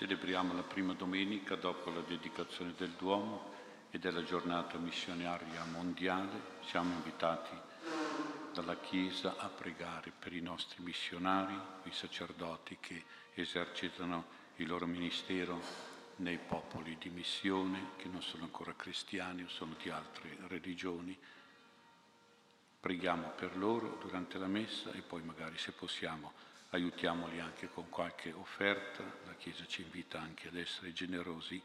Celebriamo 0.00 0.54
la 0.54 0.62
prima 0.62 0.94
domenica 0.94 1.56
dopo 1.56 1.90
la 1.90 2.00
dedicazione 2.00 2.72
del 2.74 2.92
Duomo 2.92 3.52
e 3.90 3.98
della 3.98 4.24
giornata 4.24 4.78
missionaria 4.78 5.62
mondiale. 5.66 6.40
Siamo 6.64 6.94
invitati 6.94 7.54
dalla 8.54 8.78
Chiesa 8.78 9.36
a 9.36 9.48
pregare 9.48 10.10
per 10.18 10.32
i 10.32 10.40
nostri 10.40 10.82
missionari, 10.82 11.54
i 11.82 11.92
sacerdoti 11.92 12.78
che 12.80 13.04
esercitano 13.34 14.24
il 14.56 14.68
loro 14.68 14.86
ministero 14.86 15.60
nei 16.16 16.38
popoli 16.38 16.96
di 16.98 17.10
missione, 17.10 17.90
che 17.96 18.08
non 18.08 18.22
sono 18.22 18.44
ancora 18.44 18.74
cristiani 18.74 19.42
o 19.42 19.48
sono 19.48 19.74
di 19.82 19.90
altre 19.90 20.34
religioni. 20.48 21.14
Preghiamo 22.80 23.32
per 23.36 23.54
loro 23.54 23.98
durante 24.00 24.38
la 24.38 24.46
messa 24.46 24.92
e 24.92 25.02
poi 25.02 25.22
magari 25.22 25.58
se 25.58 25.72
possiamo 25.72 26.32
aiutiamoli 26.70 27.40
anche 27.40 27.68
con 27.68 27.88
qualche 27.88 28.32
offerta, 28.32 29.02
la 29.26 29.34
Chiesa 29.34 29.66
ci 29.66 29.82
invita 29.82 30.20
anche 30.20 30.48
ad 30.48 30.56
essere 30.56 30.92
generosi 30.92 31.60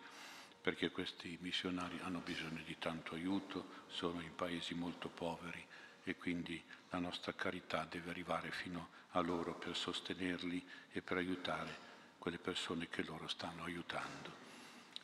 perché 0.62 0.89
questi 0.89 1.38
missionari 1.42 2.00
hanno 2.02 2.20
bisogno 2.20 2.62
di 2.66 2.78
tanto 2.80 3.14
aiuto, 3.14 3.84
sono 3.88 4.22
in 4.22 4.34
paesi 4.34 4.73
molto 4.73 5.09
poveri 5.09 5.64
e 6.03 6.16
quindi 6.16 6.62
la 6.89 6.97
nostra 6.97 7.34
carità 7.34 7.86
deve 7.88 8.09
arrivare 8.09 8.50
fino 8.50 8.89
a 9.12 9.20
loro 9.20 9.53
per 9.56 9.75
sostenerli 9.75 10.66
e 10.92 11.02
per 11.02 11.17
aiutare 11.17 11.84
quelle 12.17 12.40
persone 12.40 12.90
che 12.90 13.03
loro 13.03 13.28
stanno 13.28 13.64
aiutando. 13.64 14.44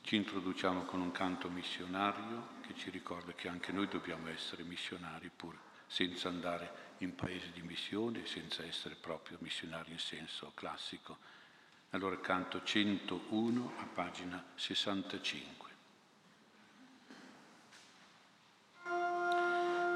Ci 0.02 0.16
introduciamo 0.16 0.86
con 0.86 1.00
un 1.00 1.12
canto 1.12 1.48
missionario 1.48 2.60
che 2.62 2.74
ci 2.76 2.90
ricorda 2.90 3.34
che 3.34 3.48
anche 3.48 3.72
noi 3.72 3.88
dobbiamo 3.88 4.30
essere 4.30 4.64
missionari 4.64 5.30
pur 5.30 5.56
senza 5.92 6.30
andare 6.30 6.96
in 7.00 7.14
paesi 7.16 7.52
di 7.52 7.62
missione, 7.64 8.26
senza 8.26 8.64
essere 8.64 8.96
proprio 8.96 9.38
missionari 9.42 9.92
in 9.92 10.00
senso 10.00 10.54
classico. 10.56 11.18
Allora 11.90 12.18
canto 12.22 12.64
101 12.64 13.74
a 13.78 13.86
pagina 13.94 14.42
65. 14.56 15.70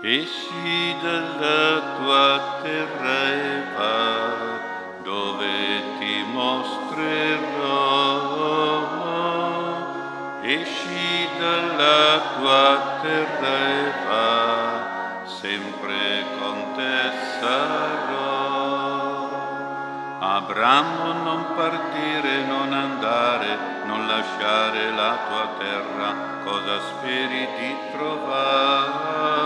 Esci 0.01 0.95
dalla 1.01 1.95
tua 1.95 2.59
terra 2.61 3.31
e 3.31 3.73
va 3.73 5.00
dove 5.01 5.97
ti 6.00 6.23
mostrerò. 6.23 7.94
Esci 10.41 11.28
dalla 11.39 12.35
tua 12.38 13.00
terra 13.01 13.69
e 13.69 14.05
va 14.05 14.44
sempre 15.45 16.25
con 16.39 16.73
te 16.75 16.97
sarò. 17.39 18.63
Abramo 20.19 21.13
non 21.23 21.53
partire, 21.56 22.45
non 22.45 22.73
andare, 22.73 23.84
non 23.85 24.07
lasciare 24.07 24.89
la 24.91 25.17
tua 25.28 25.47
terra, 25.59 26.16
cosa 26.44 26.79
speri 26.89 27.47
di 27.59 27.78
trovare? 27.91 29.44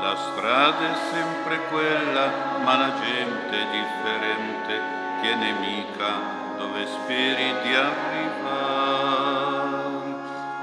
La 0.00 0.16
strada 0.16 0.90
è 0.90 0.96
sempre 1.12 1.60
quella, 1.70 2.26
ma 2.64 2.76
la 2.78 2.92
gente 3.00 3.56
è 3.56 3.66
differente, 3.70 4.80
che 5.20 5.30
è 5.30 5.34
nemica 5.36 6.40
dove 6.58 6.84
speri 6.86 7.54
di 7.62 7.74
arrivare. 7.74 9.12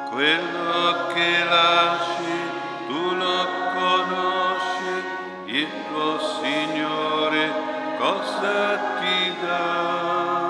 Quello 0.09 1.07
che 1.13 1.43
lasci, 1.45 2.28
cosa 7.99 8.79
ti 8.97 9.35
dà? 9.41 10.48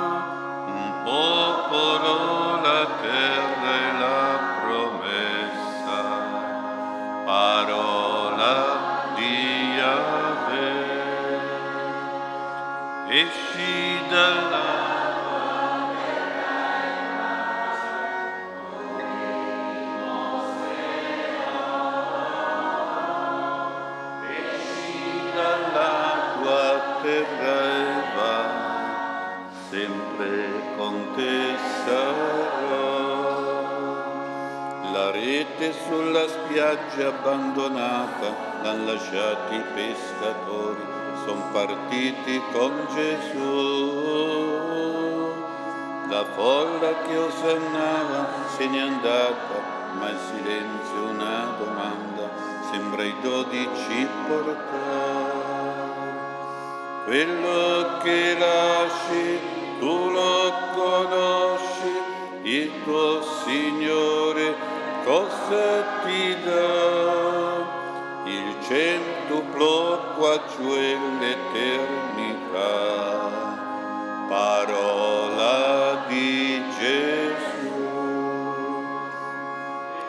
Rete 35.50 35.74
sulla 35.88 36.28
spiaggia 36.28 37.08
abbandonata, 37.08 38.62
l'han 38.62 38.86
lasciati 38.86 39.56
i 39.56 39.64
pescatori, 39.74 40.86
son 41.26 41.42
partiti 41.52 42.42
con 42.52 42.72
Gesù. 42.94 44.38
La 46.08 46.24
folla 46.36 47.02
che 47.02 47.18
osannava 47.18 48.28
se 48.56 48.68
n'è 48.68 48.80
andata, 48.80 49.62
ma 49.98 50.10
il 50.10 50.20
silenzio 50.30 51.10
una 51.10 51.56
domanda 51.58 52.30
sembra 52.72 53.04
i 53.04 53.16
dodici 53.22 54.08
portare. 54.28 55.48
Quello 57.06 57.98
che 58.04 58.38
lasci 58.38 59.40
tu 59.80 60.10
lo 60.12 60.54
conosci, 60.76 61.92
il 62.44 62.72
tuo 62.84 63.22
Signore 63.44 64.69
cosa 65.10 65.70
ti 66.06 66.38
dà? 66.46 67.66
Il 68.26 68.48
centuplo 68.62 70.14
qua 70.16 70.40
giù 70.52 70.70
l'eternità. 71.22 72.74
Parola 74.30 76.06
di 76.08 76.62
Gesù. 76.78 77.74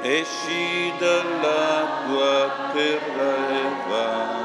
Esci 0.03 0.93
dalla 0.99 2.05
tua 2.05 2.37
terra 2.75 3.33
e 3.61 3.65
va 3.89 4.40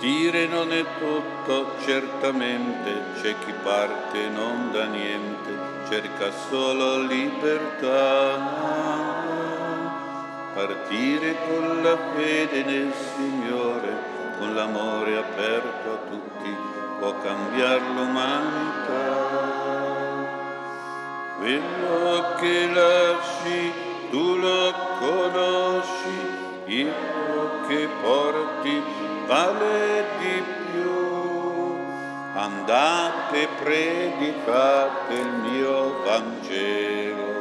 Partire 0.00 0.46
non 0.46 0.72
è 0.72 0.84
tutto, 1.00 1.74
certamente 1.84 3.02
c'è 3.20 3.34
chi 3.44 3.52
parte 3.64 4.26
e 4.26 4.28
non 4.28 4.70
da 4.70 4.84
niente, 4.84 5.50
cerca 5.88 6.30
solo 6.48 7.00
libertà. 7.00 8.38
Partire 10.54 11.34
con 11.48 11.82
la 11.82 11.98
fede 12.14 12.62
nel 12.62 12.92
Signore, 12.94 13.88
con 14.38 14.54
l'amore 14.54 15.16
aperto 15.16 15.90
a 15.90 15.98
tutti, 16.08 16.56
può 17.00 17.18
cambiare 17.18 17.82
l'umanità. 17.92 19.26
Quello 21.38 22.34
che 22.38 22.68
lasci 22.72 23.72
tu 24.10 24.36
lo 24.36 24.72
conosci, 25.00 26.36
il 26.66 26.94
che 27.66 27.88
porti 28.00 29.16
vale 29.28 30.04
di 30.18 30.42
più. 30.72 31.76
Andate, 32.34 33.48
predicate 33.62 35.12
il 35.14 35.32
mio 35.44 36.02
Vangelo, 36.02 37.32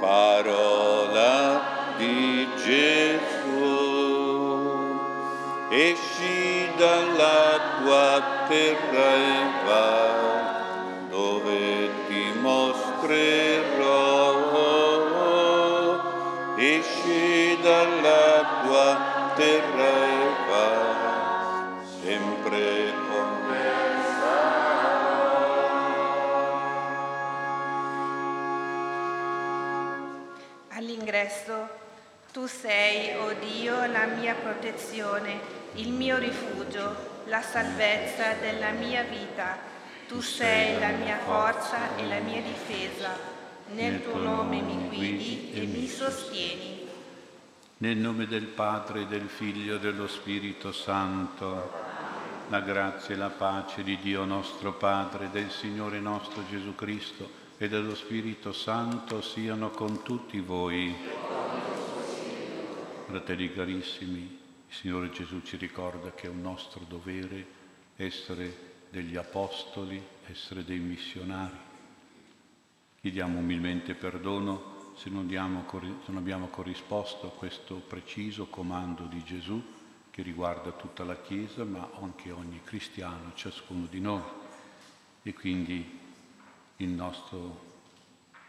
parola 0.00 1.60
di 1.96 2.48
Gesù. 2.56 3.90
Esci 5.70 6.68
dalla 6.76 7.60
tua 7.78 8.22
terra 8.48 9.14
e 9.14 9.40
va 9.66 10.00
dove 11.08 11.90
ti 12.08 12.24
mostrerò. 12.40 14.00
Esci 16.56 17.58
dalla 17.62 18.62
tua 18.62 18.86
terra 19.34 19.88
e 19.88 20.06
va 20.06 20.11
sempre 22.52 22.92
con 23.08 23.46
me. 23.48 23.70
All'ingresso 30.68 31.68
tu 32.32 32.46
sei, 32.46 33.16
o 33.16 33.26
oh 33.26 33.32
Dio, 33.34 33.86
la 33.86 34.06
mia 34.06 34.34
protezione, 34.34 35.40
il 35.74 35.92
mio 35.92 36.18
rifugio, 36.18 37.20
la 37.26 37.42
salvezza 37.42 38.34
della 38.40 38.70
mia 38.70 39.02
vita. 39.02 39.70
Tu 40.08 40.20
sei 40.20 40.78
la 40.78 40.90
mia 40.90 41.18
forza 41.18 41.96
e 41.96 42.06
la 42.06 42.18
mia 42.20 42.42
difesa. 42.42 43.30
Nel 43.72 44.02
tuo 44.02 44.16
nome 44.16 44.60
mi 44.60 44.88
guidi 44.88 45.52
e 45.54 45.64
mi 45.64 45.86
sostieni. 45.86 46.80
Nel 47.78 47.96
nome 47.96 48.26
del 48.26 48.46
Padre, 48.46 49.06
del 49.06 49.28
Figlio 49.28 49.76
e 49.76 49.80
dello 49.80 50.06
Spirito 50.06 50.72
Santo, 50.72 51.91
la 52.48 52.60
grazia 52.60 53.14
e 53.14 53.18
la 53.18 53.30
pace 53.30 53.82
di 53.82 53.96
Dio 53.98 54.24
nostro 54.24 54.74
Padre, 54.74 55.30
del 55.30 55.50
Signore 55.50 56.00
nostro 56.00 56.44
Gesù 56.48 56.74
Cristo 56.74 57.40
e 57.58 57.68
dello 57.68 57.94
Spirito 57.94 58.52
Santo 58.52 59.22
siano 59.22 59.70
con 59.70 60.02
tutti 60.02 60.40
voi. 60.40 60.94
Fratelli 63.06 63.52
carissimi, 63.52 64.20
il 64.68 64.74
Signore 64.74 65.10
Gesù 65.10 65.42
ci 65.42 65.56
ricorda 65.56 66.12
che 66.12 66.26
è 66.26 66.30
un 66.30 66.40
nostro 66.40 66.84
dovere 66.88 67.46
essere 67.96 68.70
degli 68.90 69.16
apostoli, 69.16 70.02
essere 70.26 70.64
dei 70.64 70.78
missionari. 70.78 71.56
Chiediamo 73.00 73.38
umilmente 73.38 73.94
perdono 73.94 74.92
se 74.96 75.08
non, 75.10 75.26
diamo, 75.26 75.64
se 75.70 76.12
non 76.12 76.18
abbiamo 76.18 76.48
corrisposto 76.48 77.26
a 77.26 77.30
questo 77.30 77.76
preciso 77.76 78.46
comando 78.46 79.04
di 79.04 79.22
Gesù 79.24 79.80
che 80.12 80.20
riguarda 80.20 80.72
tutta 80.72 81.04
la 81.04 81.18
Chiesa, 81.18 81.64
ma 81.64 81.88
anche 81.98 82.30
ogni 82.30 82.60
cristiano, 82.62 83.32
ciascuno 83.34 83.86
di 83.86 83.98
noi. 83.98 84.22
E 85.22 85.32
quindi 85.32 85.98
il 86.76 86.88
nostro 86.90 87.70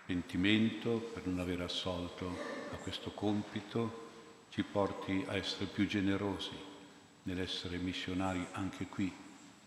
pentimento 0.05 0.97
per 1.13 1.25
non 1.25 1.39
aver 1.39 1.61
assolto 1.61 2.37
a 2.73 2.75
questo 2.75 3.11
compito 3.11 4.01
ci 4.49 4.63
porti 4.63 5.23
a 5.29 5.37
essere 5.37 5.65
più 5.65 5.87
generosi 5.87 6.51
nell'essere 7.23 7.77
missionari 7.77 8.45
anche 8.51 8.87
qui 8.87 9.09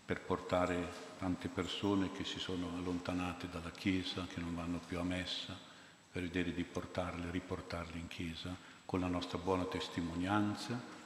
per 0.05 0.21
portare 0.21 0.93
tante 1.17 1.47
persone 1.47 2.11
che 2.11 2.23
si 2.23 2.37
sono 2.37 2.69
allontanate 2.77 3.49
dalla 3.49 3.71
Chiesa, 3.71 4.27
che 4.31 4.39
non 4.39 4.53
vanno 4.53 4.79
più 4.85 4.99
a 4.99 5.03
messa, 5.03 5.57
per 6.11 6.21
vedere 6.21 6.53
di 6.53 6.63
portarle, 6.63 7.31
riportarle 7.31 7.97
in 7.97 8.07
Chiesa 8.07 8.55
con 8.85 8.99
la 8.99 9.07
nostra 9.07 9.39
buona 9.39 9.65
testimonianza 9.65 10.96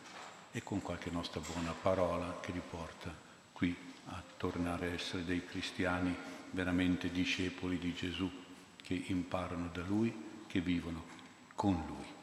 e 0.52 0.64
con 0.64 0.82
qualche 0.82 1.10
nostra 1.10 1.40
buona 1.40 1.74
parola 1.74 2.40
che 2.42 2.52
li 2.52 2.62
porta 2.68 3.14
qui 3.54 3.76
a 4.06 4.22
tornare 4.38 4.88
a 4.88 4.94
essere 4.94 5.24
dei 5.24 5.46
cristiani 5.46 6.16
veramente 6.52 7.10
discepoli 7.10 7.78
di 7.78 7.94
Gesù, 7.94 8.30
che 8.82 9.02
imparano 9.08 9.70
da 9.72 9.84
Lui, 9.88 10.44
che 10.48 10.60
vivono 10.60 11.04
con 11.56 11.82
Lui. 11.88 12.20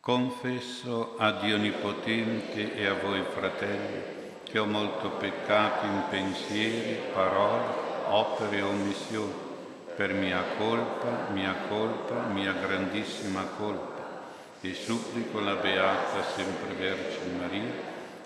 Confesso 0.00 1.16
a 1.16 1.32
Dio 1.32 1.56
Onnipotente 1.56 2.74
e 2.74 2.86
a 2.86 2.94
voi 2.94 3.22
fratelli 3.22 4.16
che 4.42 4.58
ho 4.58 4.66
molto 4.66 5.10
peccato 5.10 5.86
in 5.86 6.04
pensieri, 6.08 7.12
parole, 7.12 7.64
opere 8.06 8.56
e 8.58 8.62
omissioni, 8.62 9.32
per 9.94 10.14
mia 10.14 10.42
colpa, 10.56 11.28
mia 11.30 11.54
colpa, 11.68 12.26
mia 12.28 12.52
grandissima 12.52 13.44
colpa. 13.44 13.97
E 14.60 14.74
supplico 14.74 15.38
la 15.38 15.54
Beata 15.54 16.20
sempre 16.24 16.74
Vergine 16.74 17.38
Maria, 17.38 17.72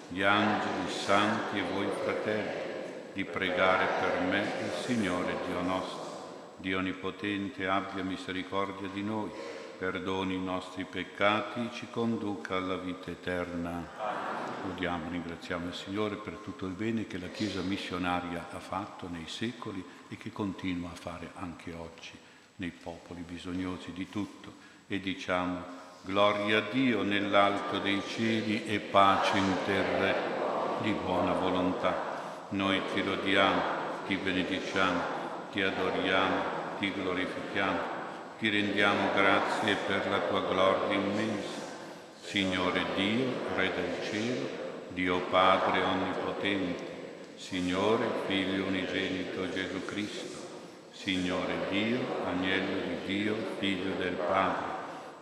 gli 0.09 0.23
angeli, 0.23 0.91
santi 0.91 1.59
e 1.59 1.63
voi 1.63 1.87
fratelli, 2.03 2.71
di 3.13 3.23
pregare 3.27 3.87
per 4.01 4.21
me 4.23 4.41
il 4.41 4.73
Signore 4.83 5.37
Dio 5.47 5.61
nostro. 5.61 6.55
Dio 6.57 6.79
Onnipotente 6.79 7.69
abbia 7.69 8.03
misericordia 8.03 8.89
di 8.89 9.03
noi, 9.03 9.31
perdoni 9.77 10.37
i 10.37 10.43
nostri 10.43 10.85
peccati, 10.85 11.69
ci 11.71 11.89
conduca 11.91 12.57
alla 12.57 12.79
vita 12.79 13.11
eterna. 13.11 13.87
Lodiamo, 14.65 15.11
ringraziamo 15.11 15.67
il 15.67 15.75
Signore 15.75 16.17
per 16.17 16.39
tutto 16.43 16.65
il 16.65 16.73
bene 16.73 17.07
che 17.07 17.19
la 17.19 17.29
Chiesa 17.29 17.61
missionaria 17.61 18.49
ha 18.51 18.61
fatto 18.61 19.07
nei 19.07 19.27
secoli 19.27 19.85
e 20.09 20.17
che 20.17 20.33
continua 20.33 20.93
a 20.93 20.97
fare 20.97 21.33
anche 21.35 21.75
oggi 21.75 22.13
nei 22.57 22.71
popoli 22.71 23.21
bisognosi 23.21 23.93
di 23.93 24.09
tutto. 24.09 24.71
E 24.87 24.99
diciamo, 24.99 25.82
gloria 26.05 26.59
a 26.59 26.63
Dio 26.71 27.03
nell'alto 27.03 27.79
dei 27.79 28.03
cieli 28.07 28.67
e 28.67 28.81
pace 28.81 29.39
in 29.39 29.57
terra 29.65 30.15
di 30.81 30.91
buona 30.91 31.33
volontà. 31.33 32.11
Noi 32.51 32.81
ti 32.93 33.05
lodiamo, 33.05 33.61
ti 34.07 34.17
benediciamo, 34.17 35.01
ti 35.53 35.63
adoriamo, 35.63 36.37
ti 36.79 36.93
glorifichiamo, 36.93 37.79
ti 38.39 38.49
rendiamo 38.49 39.13
grazie 39.15 39.77
per 39.87 40.09
la 40.11 40.19
tua 40.19 40.41
gloria 40.41 40.97
immensa 40.97 41.63
Signore 42.25 42.85
Dio, 42.95 43.27
Re 43.57 43.71
del 43.75 44.11
cielo, 44.11 44.49
Dio 44.89 45.21
Padre 45.29 45.83
Onnipotente, 45.83 46.91
Signore 47.37 48.07
Figlio 48.27 48.67
Unigenito 48.67 49.51
Gesù 49.51 49.85
Cristo, 49.85 50.39
Signore 50.93 51.67
Dio, 51.69 51.99
Agnello 52.25 52.81
di 52.87 52.97
Dio, 53.07 53.37
Figlio 53.59 53.95
del 53.97 54.15
Padre, 54.15 54.72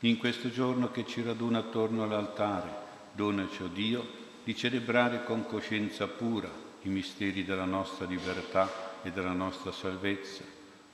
In 0.00 0.18
questo 0.18 0.50
giorno 0.50 0.90
che 0.90 1.06
ci 1.06 1.22
raduna 1.22 1.60
attorno 1.60 2.02
all'altare, 2.02 2.68
donaci, 3.12 3.62
o 3.62 3.66
Dio, 3.68 4.06
di 4.44 4.54
celebrare 4.54 5.24
con 5.24 5.46
coscienza 5.46 6.06
pura 6.06 6.50
i 6.82 6.88
misteri 6.90 7.46
della 7.46 7.64
nostra 7.64 8.04
libertà 8.04 9.00
e 9.02 9.10
della 9.10 9.32
nostra 9.32 9.72
salvezza. 9.72 10.44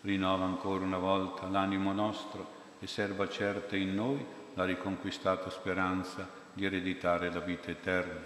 Rinnova 0.02 0.44
ancora 0.44 0.84
una 0.84 0.98
volta 0.98 1.48
l'animo 1.48 1.92
nostro 1.92 2.60
e 2.78 2.86
serva 2.86 3.28
certa 3.28 3.74
in 3.74 3.92
noi 3.92 4.24
la 4.54 4.64
riconquistata 4.64 5.50
speranza 5.50 6.28
di 6.52 6.64
ereditare 6.64 7.32
la 7.32 7.40
vita 7.40 7.72
eterna. 7.72 8.20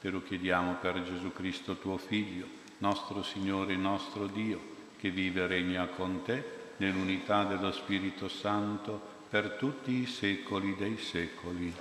Te 0.00 0.08
lo 0.08 0.22
chiediamo 0.22 0.76
per 0.80 1.02
Gesù 1.02 1.30
Cristo 1.32 1.76
tuo 1.76 1.98
Figlio, 1.98 2.46
nostro 2.78 3.22
Signore 3.22 3.74
e 3.74 3.76
nostro 3.76 4.26
Dio, 4.26 4.60
che 4.96 5.10
vive 5.10 5.42
e 5.42 5.46
regna 5.46 5.88
con 5.88 6.22
te 6.22 6.60
nell'unità 6.78 7.44
dello 7.44 7.70
Spirito 7.70 8.28
Santo 8.28 9.11
per 9.32 9.52
tutti 9.52 10.02
i 10.02 10.04
secoli 10.04 10.76
dei 10.76 10.98
secoli. 10.98 11.74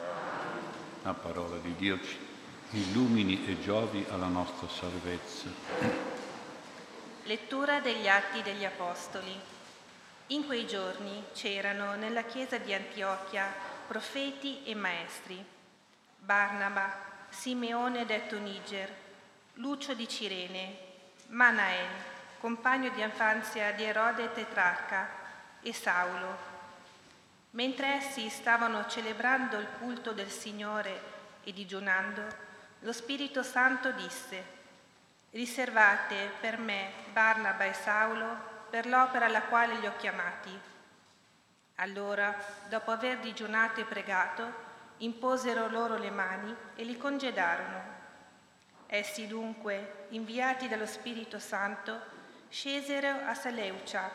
La 1.03 1.13
parola 1.13 1.57
di 1.57 1.75
Dio 1.75 1.99
ci 2.01 2.17
illumini 2.69 3.45
e 3.45 3.59
giovi 3.59 4.05
alla 4.09 4.27
nostra 4.27 4.69
salvezza. 4.69 5.49
Lettura 7.23 7.81
degli 7.81 8.07
Atti 8.07 8.41
degli 8.41 8.63
Apostoli. 8.63 9.37
In 10.27 10.45
quei 10.45 10.65
giorni 10.65 11.25
c'erano 11.33 11.95
nella 11.95 12.23
chiesa 12.23 12.57
di 12.57 12.73
Antiochia 12.73 13.53
profeti 13.85 14.63
e 14.63 14.73
maestri 14.73 15.43
Barnaba, 16.19 17.25
Simeone 17.27 18.05
detto 18.05 18.39
Niger, 18.39 18.95
Lucio 19.55 19.93
di 19.93 20.07
Cirene, 20.07 20.77
Manael, 21.27 21.89
compagno 22.39 22.91
di 22.91 23.01
infanzia 23.01 23.73
di 23.73 23.83
Erode 23.83 24.31
tetrarca, 24.31 25.19
e 25.61 25.73
Saulo. 25.73 26.50
Mentre 27.51 27.95
essi 27.95 28.29
stavano 28.29 28.87
celebrando 28.87 29.57
il 29.57 29.67
culto 29.77 30.13
del 30.13 30.29
Signore 30.29 31.01
e 31.43 31.51
digiunando, 31.51 32.21
lo 32.79 32.93
Spirito 32.93 33.43
Santo 33.43 33.91
disse, 33.91 34.59
riservate 35.31 36.31
per 36.39 36.57
me 36.57 36.91
Barnaba 37.11 37.65
e 37.65 37.73
Saulo 37.73 38.49
per 38.69 38.85
l'opera 38.87 39.25
alla 39.25 39.43
quale 39.43 39.75
li 39.79 39.85
ho 39.85 39.95
chiamati. 39.97 40.57
Allora, 41.75 42.33
dopo 42.69 42.91
aver 42.91 43.19
digiunato 43.19 43.81
e 43.81 43.85
pregato, 43.85 44.69
imposero 44.97 45.67
loro 45.67 45.97
le 45.97 46.09
mani 46.09 46.55
e 46.75 46.83
li 46.83 46.95
congedarono. 46.95 47.99
Essi 48.87 49.27
dunque, 49.27 50.05
inviati 50.09 50.69
dallo 50.69 50.85
Spirito 50.85 51.37
Santo, 51.37 51.99
scesero 52.49 53.25
a 53.25 53.33
Seleucia 53.33 54.09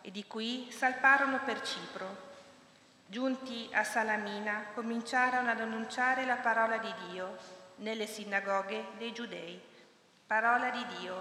e 0.00 0.10
di 0.10 0.26
qui 0.26 0.70
salparono 0.72 1.40
per 1.44 1.62
Cipro. 1.62 2.29
Giunti 3.10 3.68
a 3.72 3.82
Salamina, 3.82 4.66
cominciarono 4.72 5.50
ad 5.50 5.58
annunciare 5.58 6.24
la 6.24 6.36
parola 6.36 6.78
di 6.78 6.94
Dio 7.08 7.36
nelle 7.78 8.06
sinagoghe 8.06 8.90
dei 8.98 9.12
giudei. 9.12 9.60
Parola 10.28 10.70
di 10.70 10.86
Dio. 10.96 11.20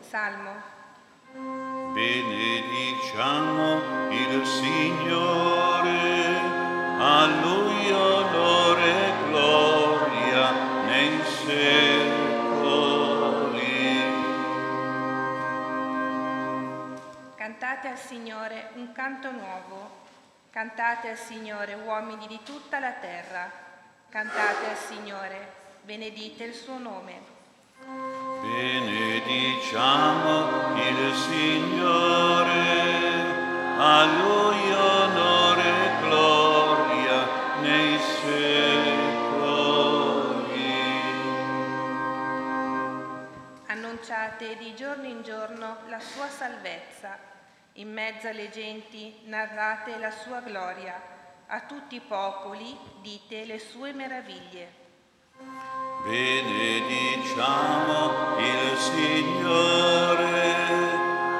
Salmo. 0.00 0.52
Benediciamo 1.94 3.80
il 4.10 4.44
Signore. 4.44 5.80
A 6.98 7.24
Cantate 17.82 18.00
al 18.00 18.06
Signore 18.06 18.68
un 18.74 18.92
canto 18.92 19.32
nuovo. 19.32 20.04
Cantate 20.50 21.08
al 21.10 21.16
Signore 21.16 21.74
uomini 21.74 22.28
di 22.28 22.38
tutta 22.44 22.78
la 22.78 22.92
terra. 22.92 23.50
Cantate 24.08 24.70
al 24.70 24.76
Signore, 24.76 25.52
benedite 25.82 26.44
il 26.44 26.54
suo 26.54 26.78
nome. 26.78 27.20
Benediciamo 28.40 29.58
il 30.78 31.12
Signore, 31.12 32.54
a 33.78 34.04
Lui 34.04 34.72
onore 34.72 35.64
e 35.64 35.90
gloria 36.02 37.26
nei 37.62 37.98
secoli. 37.98 38.30
Annunciate 43.66 44.56
di 44.56 44.72
giorno 44.76 45.06
in 45.06 45.22
giorno 45.22 45.78
la 45.88 45.98
sua 45.98 46.28
salvezza. 46.28 47.31
In 47.76 47.90
mezzo 47.90 48.28
alle 48.28 48.50
genti 48.50 49.20
narrate 49.24 49.96
la 49.96 50.10
sua 50.10 50.40
gloria. 50.40 51.00
A 51.46 51.60
tutti 51.60 51.94
i 51.94 52.00
popoli 52.00 52.76
dite 53.00 53.46
le 53.46 53.58
sue 53.58 53.94
meraviglie. 53.94 54.80
Benediciamo 56.04 57.30
il 58.38 58.76
Signore, 58.76 60.54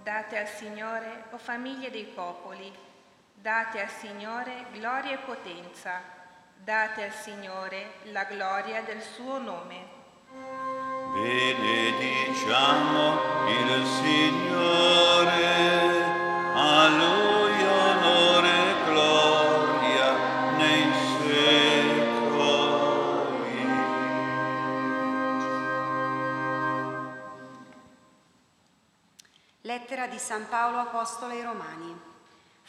Date 0.03 0.37
al 0.39 0.47
Signore, 0.47 1.23
o 1.31 1.37
famiglie 1.37 1.89
dei 1.89 2.03
popoli, 2.03 2.87
date 3.41 3.81
al 3.81 3.89
Signore 3.89 4.65
gloria 4.73 5.13
e 5.13 5.17
potenza, 5.19 6.01
date 6.57 7.03
al 7.05 7.13
Signore 7.13 7.93
la 8.11 8.25
gloria 8.25 8.81
del 8.81 9.01
suo 9.01 9.37
nome. 9.37 9.97
Benediciamo 11.13 12.27
il 13.47 13.85
Signore, 13.85 15.37
a 16.53 16.87
Lui 16.89 17.63
onore 17.63 18.49
e 18.49 18.73
gloria 18.83 20.17
nei 20.57 20.91
secoli. 21.21 21.67
Lettera 29.61 30.07
di 30.07 30.17
San 30.17 30.45
Paolo 30.49 30.79
Apostolo 30.79 31.31
ai 31.31 31.41
Romani. 31.41 32.08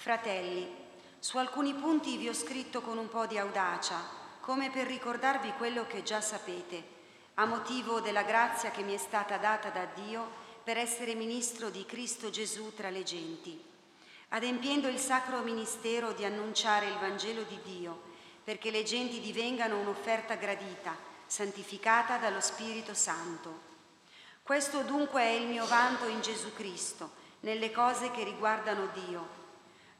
Fratelli, 0.00 0.66
su 1.18 1.36
alcuni 1.36 1.74
punti 1.74 2.16
vi 2.16 2.30
ho 2.30 2.32
scritto 2.32 2.80
con 2.80 2.96
un 2.96 3.10
po' 3.10 3.26
di 3.26 3.36
audacia, 3.36 4.02
come 4.40 4.70
per 4.70 4.86
ricordarvi 4.86 5.52
quello 5.58 5.86
che 5.86 6.02
già 6.02 6.22
sapete, 6.22 6.82
a 7.34 7.44
motivo 7.44 8.00
della 8.00 8.22
grazia 8.22 8.70
che 8.70 8.80
mi 8.80 8.94
è 8.94 8.96
stata 8.96 9.36
data 9.36 9.68
da 9.68 9.86
Dio 9.94 10.26
per 10.64 10.78
essere 10.78 11.12
ministro 11.12 11.68
di 11.68 11.84
Cristo 11.84 12.30
Gesù 12.30 12.72
tra 12.74 12.88
le 12.88 13.02
genti, 13.02 13.62
adempiendo 14.28 14.88
il 14.88 14.98
sacro 14.98 15.40
ministero 15.40 16.12
di 16.12 16.24
annunciare 16.24 16.86
il 16.86 16.96
Vangelo 16.96 17.42
di 17.42 17.60
Dio, 17.62 18.00
perché 18.42 18.70
le 18.70 18.84
genti 18.84 19.20
divengano 19.20 19.78
un'offerta 19.80 20.36
gradita, 20.36 20.96
santificata 21.26 22.16
dallo 22.16 22.40
Spirito 22.40 22.94
Santo. 22.94 23.60
Questo 24.42 24.80
dunque 24.80 25.20
è 25.20 25.32
il 25.32 25.46
mio 25.46 25.66
vanto 25.66 26.06
in 26.06 26.22
Gesù 26.22 26.54
Cristo, 26.54 27.10
nelle 27.40 27.70
cose 27.70 28.10
che 28.10 28.24
riguardano 28.24 28.88
Dio. 28.94 29.39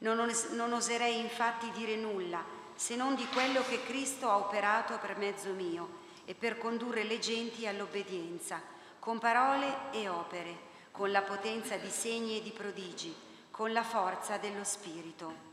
Non, 0.01 0.19
os- 0.19 0.49
non 0.49 0.73
oserei 0.73 1.19
infatti 1.19 1.69
dire 1.71 1.95
nulla 1.95 2.43
se 2.75 2.95
non 2.95 3.13
di 3.13 3.27
quello 3.27 3.63
che 3.63 3.83
Cristo 3.83 4.29
ha 4.29 4.37
operato 4.37 4.97
per 4.97 5.15
mezzo 5.17 5.51
mio 5.51 5.99
e 6.25 6.33
per 6.33 6.57
condurre 6.57 7.03
le 7.03 7.19
genti 7.19 7.67
all'obbedienza, 7.67 8.59
con 8.97 9.19
parole 9.19 9.91
e 9.91 10.09
opere, 10.09 10.69
con 10.89 11.11
la 11.11 11.21
potenza 11.21 11.75
di 11.77 11.89
segni 11.89 12.39
e 12.39 12.41
di 12.41 12.49
prodigi, 12.49 13.13
con 13.51 13.71
la 13.71 13.83
forza 13.83 14.37
dello 14.37 14.63
Spirito. 14.63 15.49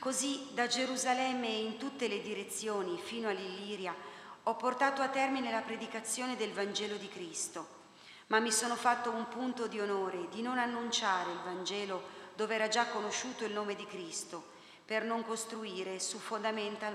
Così 0.00 0.48
da 0.52 0.66
Gerusalemme 0.66 1.46
e 1.46 1.62
in 1.62 1.76
tutte 1.76 2.08
le 2.08 2.20
direzioni 2.20 2.98
fino 2.98 3.28
all'Illiria 3.28 3.94
ho 4.42 4.56
portato 4.56 5.02
a 5.02 5.08
termine 5.08 5.52
la 5.52 5.60
predicazione 5.60 6.34
del 6.34 6.52
Vangelo 6.52 6.96
di 6.96 7.08
Cristo, 7.08 7.66
ma 8.28 8.40
mi 8.40 8.50
sono 8.50 8.74
fatto 8.74 9.10
un 9.10 9.28
punto 9.28 9.68
di 9.68 9.78
onore 9.78 10.28
di 10.30 10.42
non 10.42 10.58
annunciare 10.58 11.30
il 11.30 11.40
Vangelo 11.44 12.24
dove 12.36 12.54
era 12.54 12.68
già 12.68 12.86
conosciuto 12.86 13.44
il 13.44 13.52
nome 13.52 13.74
di 13.74 13.86
Cristo, 13.86 14.54
per 14.84 15.02
non 15.02 15.24
costruire 15.24 15.98
su, 15.98 16.20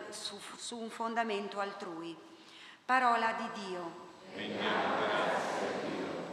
su, 0.09 0.39
su 0.55 0.77
un 0.77 0.89
fondamento 0.89 1.59
altrui. 1.59 2.15
Parola 2.85 3.33
di 3.33 3.49
Dio. 3.65 4.09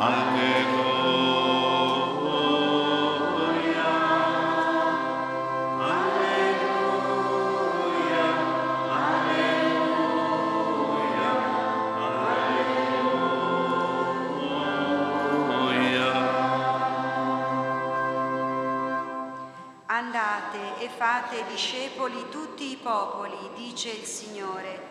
Alleluia, 0.02 0.31
discepoli 21.52 22.28
tutti 22.30 22.70
i 22.70 22.78
popoli, 22.82 23.36
dice 23.54 23.90
il 23.90 24.04
Signore. 24.04 24.88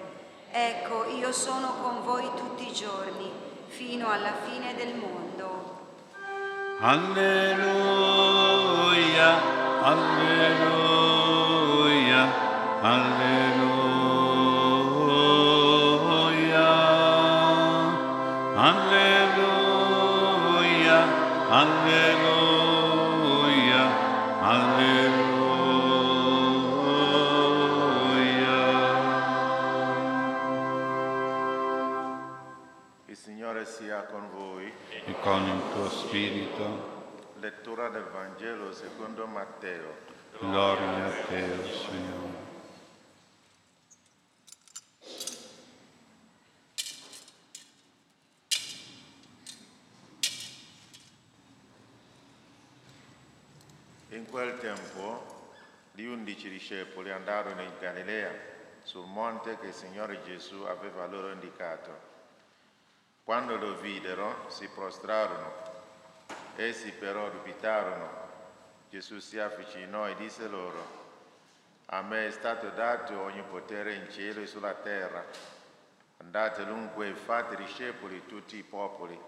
Ecco, 0.51 1.06
io 1.06 1.32
sono 1.32 1.74
con 1.82 2.03
voi 2.03 2.30
tutti 2.36 2.70
i 2.70 2.74
giorni, 2.74 3.32
fino 3.68 4.12
alla 4.12 4.34
fine 4.46 4.75
del 4.75 4.94
mondo. 4.94 5.80
Alleluia, 6.82 7.72
alleluia, 9.82 10.62
alleluia, 12.82 13.72
alleluia, 18.56 19.41
alleluia, 21.50 22.30
spirito, 36.12 36.89
Lettura 37.39 37.88
del 37.88 38.03
Vangelo 38.03 38.74
secondo 38.74 39.25
Matteo. 39.27 39.96
gloria 40.39 41.06
a 41.06 41.10
te, 41.10 41.48
Signore. 41.63 42.39
In 54.10 54.25
quel 54.30 54.58
tempo 54.60 55.53
gli 55.94 56.03
undici 56.03 56.50
discepoli 56.50 57.10
andarono 57.12 57.62
in 57.62 57.72
Galilea, 57.80 58.34
sul 58.84 59.06
monte 59.06 59.58
che 59.60 59.68
il 59.68 59.74
Signore 59.74 60.22
Gesù 60.25 60.63
aveva 60.63 61.06
loro 61.06 61.32
indicato. 61.32 62.10
Quando 63.24 63.56
lo 63.56 63.80
videro 63.80 64.48
si 64.50 64.68
prostrarono. 64.68 65.71
Essi 66.55 66.91
però 66.91 67.29
dubitarono. 67.29 68.29
Gesù 68.89 69.20
si 69.20 69.39
avvicinò 69.39 70.08
e 70.08 70.15
disse 70.15 70.48
loro, 70.48 71.00
a 71.93 72.01
me 72.01 72.27
è 72.27 72.31
stato 72.31 72.70
dato 72.70 73.20
ogni 73.20 73.41
potere 73.43 73.96
in 73.96 74.10
cielo 74.12 74.41
e 74.41 74.48
sulla 74.48 74.74
terra. 74.74 75.24
Andate 76.17 76.65
dunque 76.65 77.10
e 77.10 77.13
fate 77.13 77.55
discepoli 77.55 78.25
tutti 78.25 78.58
i 78.58 78.63
popoli, 78.63 79.20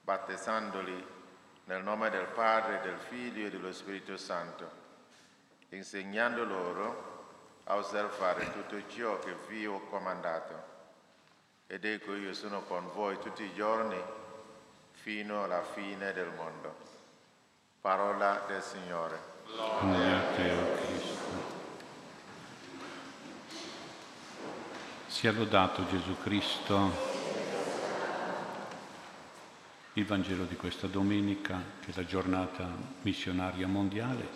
battezzandoli 0.00 1.06
nel 1.64 1.82
nome 1.82 2.10
del 2.10 2.26
Padre, 2.26 2.80
del 2.80 2.98
Figlio 2.98 3.46
e 3.46 3.50
dello 3.50 3.72
Spirito 3.72 4.16
Santo, 4.16 4.70
insegnando 5.70 6.44
loro 6.44 7.12
a 7.64 7.76
osservare 7.76 8.52
tutto 8.52 8.86
ciò 8.88 9.18
che 9.18 9.34
vi 9.48 9.66
ho 9.66 9.80
comandato. 9.86 10.72
Ed 11.66 11.84
ecco 11.84 12.14
io 12.14 12.34
sono 12.34 12.62
con 12.62 12.90
voi 12.92 13.18
tutti 13.18 13.42
i 13.42 13.54
giorni 13.54 14.00
fino 15.04 15.44
alla 15.44 15.62
fine 15.62 16.14
del 16.14 16.32
mondo. 16.34 16.74
Parola 17.82 18.42
del 18.48 18.62
Signore. 18.62 19.20
Gloria 19.44 20.16
a 20.16 20.34
te, 20.34 20.50
o 20.50 20.76
Cristo. 20.76 21.52
Sia 25.06 25.30
lodato 25.32 25.86
Gesù 25.88 26.16
Cristo. 26.22 26.90
Il 29.92 30.06
Vangelo 30.06 30.44
di 30.44 30.56
questa 30.56 30.86
domenica, 30.86 31.60
che 31.80 31.90
è 31.90 31.94
la 31.94 32.06
giornata 32.06 32.66
missionaria 33.02 33.66
mondiale, 33.66 34.26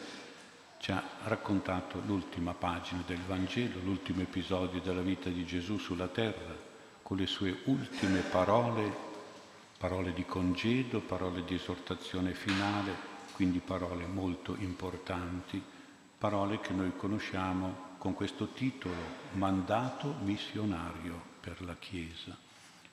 ci 0.81 0.93
ha 0.93 1.03
raccontato 1.25 2.03
l'ultima 2.05 2.53
pagina 2.53 3.03
del 3.07 3.23
Vangelo, 3.27 3.81
l'ultimo 3.81 4.21
episodio 4.21 4.83
della 4.83 5.01
vita 5.01 5.31
di 5.31 5.47
Gesù 5.47 5.79
sulla 5.79 6.09
terra, 6.09 6.55
con 7.03 7.17
le 7.17 7.27
sue 7.27 7.61
ultime 7.65 8.21
parole, 8.21 9.08
parole 9.79 10.13
di 10.13 10.25
congedo, 10.25 11.01
parole 11.01 11.45
di 11.45 11.55
esortazione 11.55 12.35
finale, 12.35 12.93
quindi 13.35 13.61
parole 13.61 14.07
molto 14.07 14.57
importanti, 14.59 15.63
parole 16.19 16.59
che 16.59 16.73
noi 16.73 16.93
conosciamo 16.97 17.87
con 17.99 18.13
questo 18.13 18.49
titolo, 18.49 18.97
mandato 19.35 20.17
missionario 20.23 21.21
per 21.41 21.63
la 21.63 21.77
Chiesa. 21.77 22.37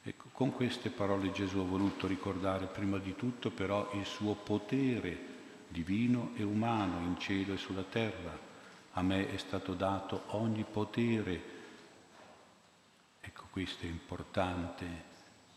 Ecco, 0.03 0.25
con 0.31 0.51
queste 0.51 0.91
parole 0.91 1.31
Gesù 1.31 1.57
ha 1.57 1.63
voluto 1.63 2.05
ricordare 2.05 2.67
prima 2.67 2.99
di 2.99 3.15
tutto 3.15 3.49
però 3.49 3.89
il 3.93 4.05
suo 4.05 4.35
potere 4.35 5.33
divino 5.67 6.33
e 6.35 6.43
umano 6.43 7.03
in 7.03 7.19
cielo 7.19 7.53
e 7.53 7.57
sulla 7.57 7.81
terra. 7.81 8.37
A 8.93 9.01
me 9.01 9.27
è 9.33 9.37
stato 9.37 9.73
dato 9.73 10.25
ogni 10.27 10.63
potere. 10.63 11.53
Ecco, 13.19 13.45
questo 13.49 13.85
è 13.85 13.89
importante, 13.89 15.13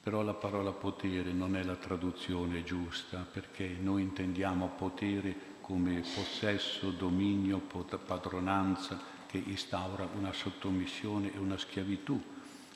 però 0.08 0.22
la 0.22 0.32
parola 0.32 0.72
potere 0.72 1.32
non 1.32 1.54
è 1.54 1.62
la 1.62 1.76
traduzione 1.76 2.64
giusta 2.64 3.26
perché 3.30 3.76
noi 3.78 4.00
intendiamo 4.00 4.72
potere 4.74 5.56
come 5.60 6.00
possesso, 6.00 6.92
dominio, 6.92 7.58
padronanza 7.58 8.98
che 9.26 9.36
instaura 9.36 10.08
una 10.16 10.32
sottomissione 10.32 11.34
e 11.34 11.36
una 11.36 11.58
schiavitù 11.58 12.18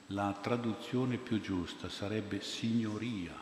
la 0.08 0.36
traduzione 0.42 1.16
più 1.16 1.40
giusta 1.40 1.88
sarebbe 1.88 2.42
signoria, 2.42 3.32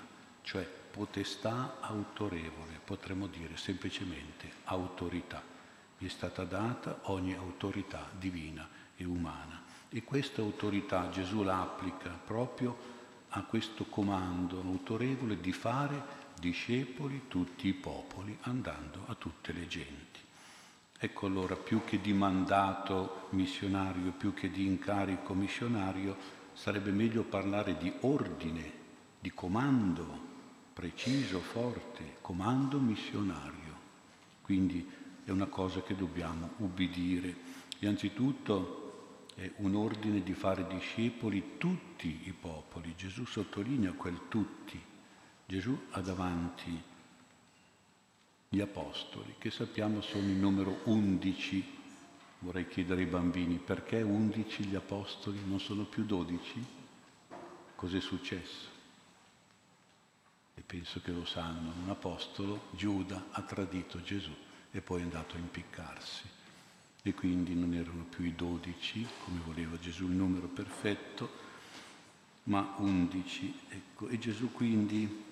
cioè 0.42 0.64
potestà 0.92 1.78
autorevole, 1.80 2.78
potremmo 2.84 3.26
dire 3.26 3.56
semplicemente 3.56 4.52
autorità. 4.66 5.42
Mi 5.98 6.06
è 6.06 6.10
stata 6.10 6.44
data 6.44 7.00
ogni 7.06 7.34
autorità 7.34 8.08
divina 8.16 8.68
e 8.94 9.04
umana 9.04 9.64
e 9.88 10.04
questa 10.04 10.42
autorità 10.42 11.08
Gesù 11.10 11.42
la 11.42 11.60
applica 11.60 12.10
proprio 12.10 12.89
a 13.30 13.42
questo 13.42 13.84
comando 13.84 14.60
autorevole 14.60 15.40
di 15.40 15.52
fare 15.52 16.18
discepoli 16.38 17.22
tutti 17.28 17.68
i 17.68 17.74
popoli 17.74 18.36
andando 18.42 19.04
a 19.06 19.14
tutte 19.14 19.52
le 19.52 19.66
genti. 19.66 20.20
Ecco 20.98 21.26
allora, 21.26 21.56
più 21.56 21.82
che 21.84 22.00
di 22.00 22.12
mandato 22.12 23.28
missionario, 23.30 24.12
più 24.12 24.34
che 24.34 24.50
di 24.50 24.66
incarico 24.66 25.32
missionario, 25.32 26.16
sarebbe 26.52 26.90
meglio 26.90 27.22
parlare 27.22 27.78
di 27.78 27.92
ordine, 28.00 28.72
di 29.18 29.30
comando 29.32 30.28
preciso, 30.74 31.40
forte, 31.40 32.16
comando 32.20 32.78
missionario. 32.78 33.78
Quindi 34.42 34.86
è 35.24 35.30
una 35.30 35.46
cosa 35.46 35.82
che 35.82 35.94
dobbiamo 35.94 36.50
ubbidire. 36.58 37.34
Innanzitutto 37.78 38.89
è 39.34 39.50
un 39.56 39.74
ordine 39.74 40.22
di 40.22 40.34
fare 40.34 40.66
discepoli 40.66 41.56
tutti 41.58 42.22
i 42.24 42.32
popoli. 42.32 42.94
Gesù 42.96 43.24
sottolinea 43.24 43.92
quel 43.92 44.28
tutti. 44.28 44.80
Gesù 45.46 45.86
ha 45.90 46.00
davanti 46.00 46.82
gli 48.48 48.60
apostoli, 48.60 49.34
che 49.38 49.50
sappiamo 49.50 50.00
sono 50.00 50.26
il 50.26 50.36
numero 50.36 50.80
undici 50.84 51.78
Vorrei 52.42 52.66
chiedere 52.68 53.02
ai 53.02 53.06
bambini 53.06 53.58
perché 53.58 54.00
11 54.00 54.64
gli 54.64 54.74
apostoli 54.74 55.38
non 55.44 55.60
sono 55.60 55.84
più 55.84 56.06
12? 56.06 56.66
Cos'è 57.74 58.00
successo? 58.00 58.68
E 60.54 60.62
penso 60.62 61.02
che 61.02 61.12
lo 61.12 61.26
sanno. 61.26 61.70
Un 61.82 61.90
apostolo, 61.90 62.68
Giuda, 62.70 63.26
ha 63.32 63.42
tradito 63.42 64.00
Gesù 64.00 64.34
e 64.70 64.80
poi 64.80 65.00
è 65.00 65.02
andato 65.02 65.36
a 65.36 65.38
impiccarsi. 65.38 66.38
E 67.02 67.14
quindi 67.14 67.54
non 67.54 67.72
erano 67.72 68.04
più 68.04 68.24
i 68.24 68.34
12, 68.34 69.06
come 69.24 69.40
voleva 69.46 69.78
Gesù, 69.78 70.04
il 70.04 70.12
numero 70.12 70.48
perfetto, 70.48 71.30
ma 72.44 72.74
11. 72.76 73.54
Ecco. 73.68 74.08
E 74.08 74.18
Gesù 74.18 74.52
quindi 74.52 75.28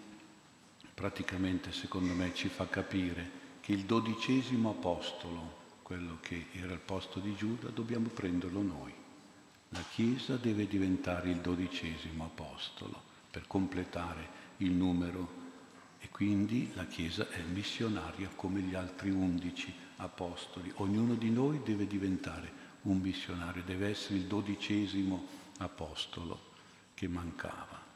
praticamente, 0.95 1.73
secondo 1.73 2.13
me, 2.15 2.35
ci 2.35 2.49
fa 2.49 2.69
capire 2.69 3.31
che 3.61 3.73
il 3.73 3.85
dodicesimo 3.85 4.71
apostolo, 4.71 5.57
quello 5.83 6.19
che 6.21 6.47
era 6.53 6.73
il 6.73 6.81
posto 6.81 7.21
di 7.21 7.35
Giuda, 7.35 7.69
dobbiamo 7.69 8.09
prenderlo 8.09 8.63
noi. 8.63 8.93
La 9.71 9.85
Chiesa 9.93 10.37
deve 10.37 10.67
diventare 10.67 11.29
il 11.29 11.39
dodicesimo 11.39 12.25
apostolo 12.25 13.01
per 13.31 13.47
completare 13.47 14.47
il 14.59 14.73
numero 14.73 15.47
e 16.01 16.09
quindi 16.09 16.71
la 16.75 16.87
Chiesa 16.87 17.29
è 17.29 17.43
missionaria 17.43 18.31
come 18.35 18.61
gli 18.61 18.75
altri 18.75 19.11
undici 19.11 19.73
apostoli. 19.99 20.73
Ognuno 20.77 21.15
di 21.15 21.31
noi 21.31 21.61
deve 21.63 21.87
diventare 21.87 22.67
un 22.83 22.99
missionario, 22.99 23.63
deve 23.63 23.89
essere 23.89 24.17
il 24.17 24.25
dodicesimo 24.25 25.27
apostolo 25.59 26.53
che 26.95 27.09
mancava. 27.09 27.87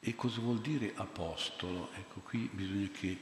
E 0.00 0.14
cosa 0.14 0.40
vuol 0.40 0.60
dire 0.60 0.92
apostolo? 0.94 1.90
Ecco, 1.94 2.20
qui 2.20 2.48
bisogna 2.52 2.88
che 2.88 3.18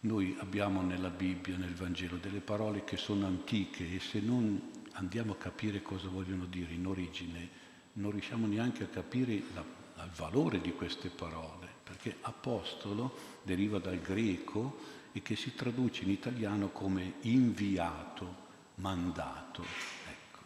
noi 0.00 0.36
abbiamo 0.38 0.82
nella 0.82 1.08
Bibbia, 1.08 1.56
nel 1.56 1.74
Vangelo, 1.74 2.16
delle 2.16 2.40
parole 2.40 2.84
che 2.84 2.96
sono 2.96 3.26
antiche 3.26 3.94
e 3.94 4.00
se 4.00 4.20
non 4.20 4.70
andiamo 4.92 5.32
a 5.32 5.36
capire 5.36 5.82
cosa 5.82 6.08
vogliono 6.08 6.44
dire 6.44 6.72
in 6.72 6.86
origine, 6.86 7.62
non 7.94 8.10
riusciamo 8.10 8.46
neanche 8.46 8.84
a 8.84 8.88
capire 8.88 9.42
la, 9.54 9.64
il 10.04 10.10
valore 10.14 10.60
di 10.60 10.72
queste 10.72 11.08
parole, 11.08 11.68
perché 11.82 12.16
apostolo 12.20 13.16
deriva 13.42 13.78
dal 13.78 13.98
greco 13.98 15.02
e 15.16 15.22
che 15.22 15.36
si 15.36 15.54
traduce 15.54 16.02
in 16.02 16.10
italiano 16.10 16.70
come 16.70 17.14
inviato, 17.20 18.34
mandato. 18.76 19.62
Ecco. 19.62 20.40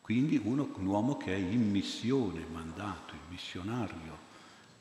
Quindi 0.00 0.40
uno, 0.42 0.70
un 0.74 0.86
uomo 0.86 1.18
che 1.18 1.34
è 1.34 1.38
in 1.38 1.70
missione, 1.70 2.46
mandato, 2.50 3.12
il 3.12 3.20
missionario. 3.28 4.24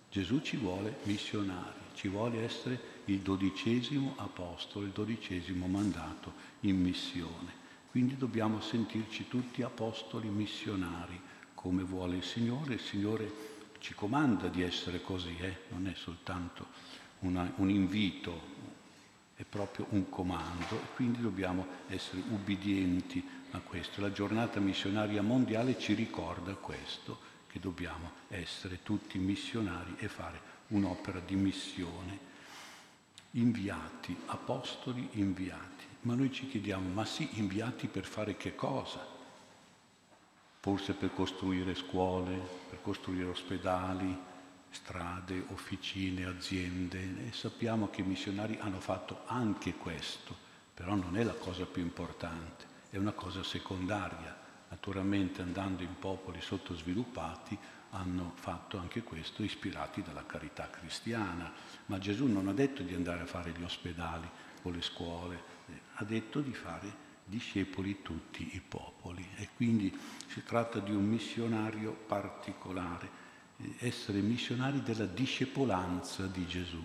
Gesù 0.09 0.39
ci 0.39 0.55
vuole 0.55 0.99
missionari, 1.03 1.81
ci 1.95 2.07
vuole 2.07 2.43
essere 2.43 2.79
il 3.05 3.19
dodicesimo 3.19 4.13
apostolo, 4.15 4.85
il 4.85 4.93
dodicesimo 4.93 5.67
mandato 5.67 6.31
in 6.61 6.81
missione. 6.81 7.63
Quindi 7.91 8.15
dobbiamo 8.15 8.61
sentirci 8.61 9.27
tutti 9.27 9.63
apostoli 9.63 10.29
missionari, 10.29 11.19
come 11.53 11.83
vuole 11.83 12.15
il 12.15 12.23
Signore. 12.23 12.75
Il 12.75 12.79
Signore 12.79 13.29
ci 13.79 13.93
comanda 13.93 14.47
di 14.47 14.61
essere 14.61 15.01
così, 15.01 15.35
eh? 15.41 15.57
non 15.71 15.87
è 15.87 15.93
soltanto 15.93 16.67
una, 17.19 17.51
un 17.57 17.69
invito, 17.69 18.53
è 19.35 19.43
proprio 19.43 19.87
un 19.89 20.09
comando 20.09 20.75
e 20.75 20.93
quindi 20.95 21.21
dobbiamo 21.21 21.67
essere 21.87 22.21
ubbidienti 22.29 23.23
a 23.51 23.59
questo. 23.59 24.01
La 24.01 24.11
giornata 24.11 24.59
missionaria 24.59 25.21
mondiale 25.21 25.77
ci 25.77 25.93
ricorda 25.93 26.53
questo, 26.55 27.33
che 27.47 27.59
dobbiamo 27.59 28.11
essere 28.29 28.81
tutti 28.83 29.17
missionari 29.17 29.95
e 29.97 30.07
fare 30.07 30.53
un'opera 30.67 31.19
di 31.19 31.35
missione 31.35 32.33
inviati, 33.31 34.15
apostoli 34.27 35.07
inviati. 35.13 35.85
Ma 36.01 36.15
noi 36.15 36.31
ci 36.31 36.47
chiediamo, 36.47 36.93
ma 36.93 37.05
sì, 37.05 37.27
inviati 37.33 37.87
per 37.87 38.05
fare 38.05 38.37
che 38.37 38.55
cosa? 38.55 39.05
Forse 40.59 40.93
per 40.93 41.13
costruire 41.13 41.75
scuole, 41.75 42.37
per 42.69 42.81
costruire 42.81 43.29
ospedali, 43.29 44.17
strade, 44.75 45.45
officine, 45.47 46.25
aziende. 46.25 47.27
E 47.27 47.31
sappiamo 47.31 47.89
che 47.89 48.01
i 48.01 48.05
missionari 48.05 48.57
hanno 48.59 48.79
fatto 48.79 49.21
anche 49.25 49.73
questo, 49.75 50.35
però 50.73 50.93
non 50.93 51.17
è 51.17 51.23
la 51.23 51.33
cosa 51.33 51.65
più 51.65 51.81
importante, 51.81 52.65
è 52.89 52.97
una 52.97 53.13
cosa 53.13 53.41
secondaria. 53.41 54.43
Naturalmente 54.69 55.41
andando 55.41 55.83
in 55.83 55.97
popoli 55.97 56.41
sottosviluppati 56.41 57.57
hanno 57.91 58.33
fatto 58.35 58.77
anche 58.77 59.03
questo 59.03 59.41
ispirati 59.41 60.01
dalla 60.01 60.25
carità 60.25 60.69
cristiana, 60.69 61.51
ma 61.85 61.97
Gesù 61.97 62.27
non 62.27 62.49
ha 62.49 62.53
detto 62.53 62.83
di 62.83 62.93
andare 62.93 63.21
a 63.21 63.25
fare 63.25 63.51
gli 63.51 63.63
ospedali 63.63 64.29
o 64.63 64.69
le 64.69 64.81
scuole, 64.81 65.43
eh, 65.67 65.79
ha 65.93 66.03
detto 66.03 66.41
di 66.41 66.53
fare 66.53 67.03
discepoli 67.23 68.01
tutti 68.01 68.55
i 68.55 68.61
popoli 68.61 69.27
e 69.35 69.49
quindi 69.55 69.97
si 70.27 70.43
tratta 70.43 70.79
di 70.79 70.91
un 70.91 71.05
missionario 71.05 71.91
particolare, 71.91 73.23
essere 73.79 74.19
missionari 74.19 74.81
della 74.81 75.05
discepolanza 75.05 76.25
di 76.27 76.45
Gesù. 76.45 76.83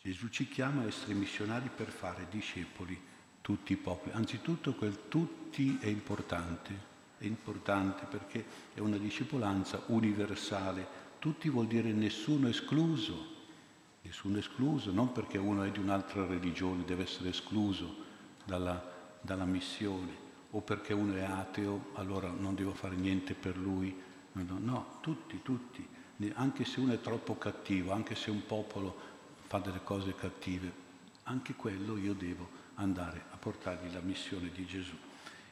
Gesù 0.00 0.28
ci 0.28 0.48
chiama 0.48 0.82
a 0.82 0.86
essere 0.86 1.14
missionari 1.14 1.70
per 1.74 1.88
fare 1.88 2.26
discepoli 2.28 3.00
tutti 3.40 3.72
i 3.72 3.76
popoli. 3.76 4.12
Anzitutto 4.14 4.74
quel 4.74 5.08
tutti 5.08 5.78
è 5.80 5.86
importante, 5.86 6.90
è 7.18 7.24
importante 7.24 8.06
perché 8.06 8.44
è 8.74 8.80
una 8.80 8.96
discipolanza 8.96 9.82
universale. 9.86 11.00
Tutti 11.20 11.48
vuol 11.48 11.68
dire 11.68 11.92
nessuno 11.92 12.48
escluso, 12.48 13.42
nessuno 14.02 14.38
escluso, 14.38 14.90
non 14.90 15.12
perché 15.12 15.38
uno 15.38 15.62
è 15.62 15.70
di 15.70 15.78
un'altra 15.78 16.26
religione 16.26 16.84
deve 16.84 17.04
essere 17.04 17.28
escluso 17.28 17.94
dalla, 18.44 18.82
dalla 19.20 19.44
missione, 19.44 20.30
o 20.50 20.60
perché 20.62 20.92
uno 20.92 21.14
è 21.14 21.22
ateo, 21.22 21.90
allora 21.94 22.28
non 22.28 22.56
devo 22.56 22.74
fare 22.74 22.96
niente 22.96 23.34
per 23.34 23.56
lui. 23.56 24.10
No, 24.32 24.98
tutti, 25.00 25.40
tutti. 25.42 25.86
Anche 26.34 26.64
se 26.64 26.80
uno 26.80 26.92
è 26.92 27.00
troppo 27.00 27.36
cattivo, 27.36 27.92
anche 27.92 28.14
se 28.14 28.30
un 28.30 28.46
popolo 28.46 29.10
fa 29.46 29.58
delle 29.58 29.82
cose 29.82 30.14
cattive, 30.14 30.72
anche 31.24 31.54
quello 31.54 31.96
io 31.98 32.14
devo 32.14 32.60
andare 32.76 33.24
a 33.30 33.36
portargli 33.36 33.92
la 33.92 34.00
missione 34.00 34.50
di 34.52 34.64
Gesù. 34.64 34.94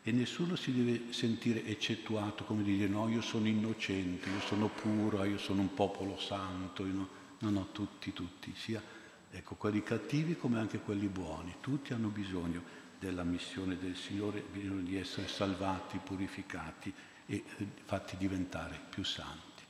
E 0.03 0.13
nessuno 0.13 0.57
si 0.57 0.73
deve 0.73 1.13
sentire 1.13 1.65
eccettuato, 1.67 2.45
come 2.45 2.63
dire 2.63 2.89
no, 2.89 3.09
io 3.09 3.21
sono 3.21 3.47
innocente, 3.47 4.31
io 4.31 4.41
sono 4.41 4.69
puro, 4.69 5.23
io 5.25 5.37
sono 5.37 5.61
un 5.61 5.75
popolo 5.75 6.19
santo, 6.19 6.85
no, 6.87 7.09
no, 7.41 7.51
no, 7.51 7.69
tutti, 7.73 8.13
tutti, 8.13 8.55
sia 8.57 8.83
ecco, 9.31 9.57
quelli 9.57 9.83
cattivi 9.83 10.37
come 10.37 10.59
anche 10.59 10.79
quelli 10.79 11.07
buoni, 11.07 11.57
tutti 11.61 11.93
hanno 11.93 12.09
bisogno 12.09 12.63
della 12.99 13.25
missione 13.25 13.79
del 13.79 13.95
Signore, 13.95 14.41
bisogno 14.41 14.83
di 14.83 14.97
essere 14.97 15.29
salvati, 15.29 16.01
purificati 16.03 16.93
e 17.31 17.45
eh, 17.59 17.67
fatti 17.85 18.17
diventare 18.17 18.79
più 18.91 19.05
santi. 19.05 19.63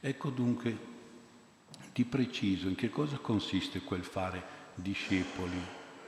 Ecco 0.00 0.30
dunque 0.30 0.96
di 1.92 2.04
preciso 2.04 2.68
in 2.68 2.76
che 2.76 2.88
cosa 2.88 3.18
consiste 3.18 3.82
quel 3.82 4.04
fare 4.04 4.56
discepoli, 4.74 5.60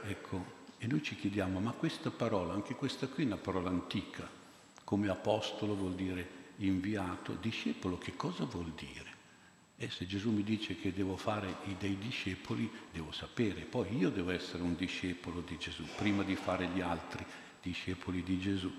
ecco, 0.05 0.59
e 0.79 0.87
noi 0.87 1.03
ci 1.03 1.17
chiediamo, 1.17 1.61
ma 1.61 1.73
questa 1.73 2.11
parola, 2.11 2.55
anche 2.55 2.75
questa 2.75 3.09
qui 3.09 3.25
è 3.25 3.27
una 3.27 3.37
parola 3.37 3.69
antica, 3.69 4.27
come 4.83 5.09
apostolo 5.09 5.75
vuol 5.75 5.95
dire 5.95 6.39
inviato, 6.59 7.35
discepolo 7.35 7.99
che 7.99 8.17
cosa 8.17 8.45
vuol 8.45 8.73
dire? 8.73 9.19
E 9.77 9.91
se 9.91 10.07
Gesù 10.07 10.31
mi 10.31 10.43
dice 10.43 10.77
che 10.77 10.93
devo 10.93 11.17
fare 11.17 11.57
dei 11.79 11.99
discepoli, 11.99 12.71
devo 12.93 13.13
sapere, 13.13 13.63
poi 13.63 13.97
io 13.97 14.11
devo 14.11 14.31
essere 14.31 14.63
un 14.63 14.77
discepolo 14.77 15.41
di 15.41 15.59
Gesù, 15.59 15.85
prima 15.97 16.23
di 16.23 16.37
fare 16.37 16.69
gli 16.69 16.81
altri 16.81 17.25
discepoli 17.61 18.23
di 18.23 18.39
Gesù. 18.39 18.73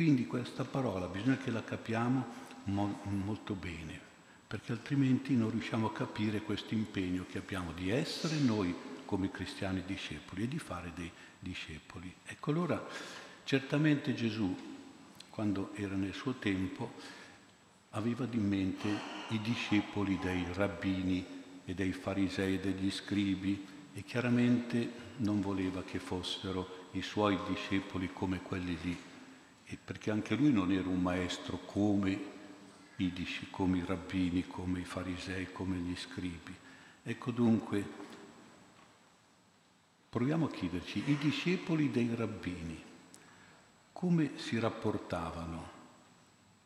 Quindi 0.00 0.26
questa 0.26 0.64
parola 0.64 1.08
bisogna 1.08 1.36
che 1.36 1.50
la 1.50 1.62
capiamo 1.62 2.24
mo- 2.64 3.00
molto 3.02 3.52
bene, 3.52 4.00
perché 4.46 4.72
altrimenti 4.72 5.36
non 5.36 5.50
riusciamo 5.50 5.88
a 5.88 5.92
capire 5.92 6.40
questo 6.40 6.72
impegno 6.72 7.26
che 7.28 7.36
abbiamo 7.36 7.72
di 7.72 7.90
essere 7.90 8.38
noi 8.38 8.74
come 9.04 9.30
cristiani 9.30 9.82
discepoli 9.84 10.44
e 10.44 10.48
di 10.48 10.58
fare 10.58 10.92
dei 10.94 11.10
discepoli. 11.38 12.10
Ecco 12.24 12.50
allora 12.50 12.82
certamente 13.44 14.14
Gesù, 14.14 14.56
quando 15.28 15.72
era 15.74 15.96
nel 15.96 16.14
suo 16.14 16.32
tempo, 16.32 16.94
aveva 17.90 18.26
in 18.30 18.48
mente 18.48 18.88
i 19.28 19.40
discepoli 19.42 20.18
dei 20.18 20.46
rabbini 20.54 21.26
e 21.66 21.74
dei 21.74 21.92
farisei 21.92 22.54
e 22.54 22.60
degli 22.60 22.90
scribi 22.90 23.66
e 23.92 24.02
chiaramente 24.02 24.90
non 25.18 25.42
voleva 25.42 25.82
che 25.82 25.98
fossero 25.98 26.88
i 26.92 27.02
suoi 27.02 27.38
discepoli 27.46 28.10
come 28.14 28.40
quelli 28.40 28.78
lì, 28.80 29.08
perché 29.76 30.10
anche 30.10 30.34
lui 30.34 30.52
non 30.52 30.72
era 30.72 30.88
un 30.88 31.00
maestro 31.00 31.58
come 31.58 32.38
i, 32.96 33.26
come 33.50 33.78
i 33.78 33.84
rabbini, 33.86 34.46
come 34.46 34.80
i 34.80 34.84
farisei, 34.84 35.52
come 35.52 35.76
gli 35.76 35.96
scribi. 35.96 36.54
Ecco 37.02 37.30
dunque, 37.30 38.08
Proviamo 40.10 40.46
a 40.46 40.50
chiederci, 40.50 41.04
i 41.08 41.16
discepoli 41.18 41.88
dei 41.92 42.12
rabbini, 42.16 42.82
come 43.92 44.32
si 44.38 44.58
rapportavano 44.58 45.70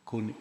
con 0.01 0.33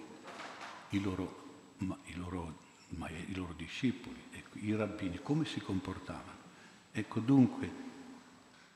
i 0.88 1.00
loro, 1.02 1.74
ma, 1.80 1.98
i 2.04 2.14
loro, 2.14 2.60
ma, 2.88 3.10
i 3.10 3.34
loro 3.34 3.52
discepoli, 3.52 4.22
ecco, 4.30 4.56
i 4.56 4.74
rabbini, 4.74 5.20
come 5.22 5.44
si 5.44 5.60
comportavano? 5.60 6.38
Ecco 6.92 7.20
dunque, 7.20 7.70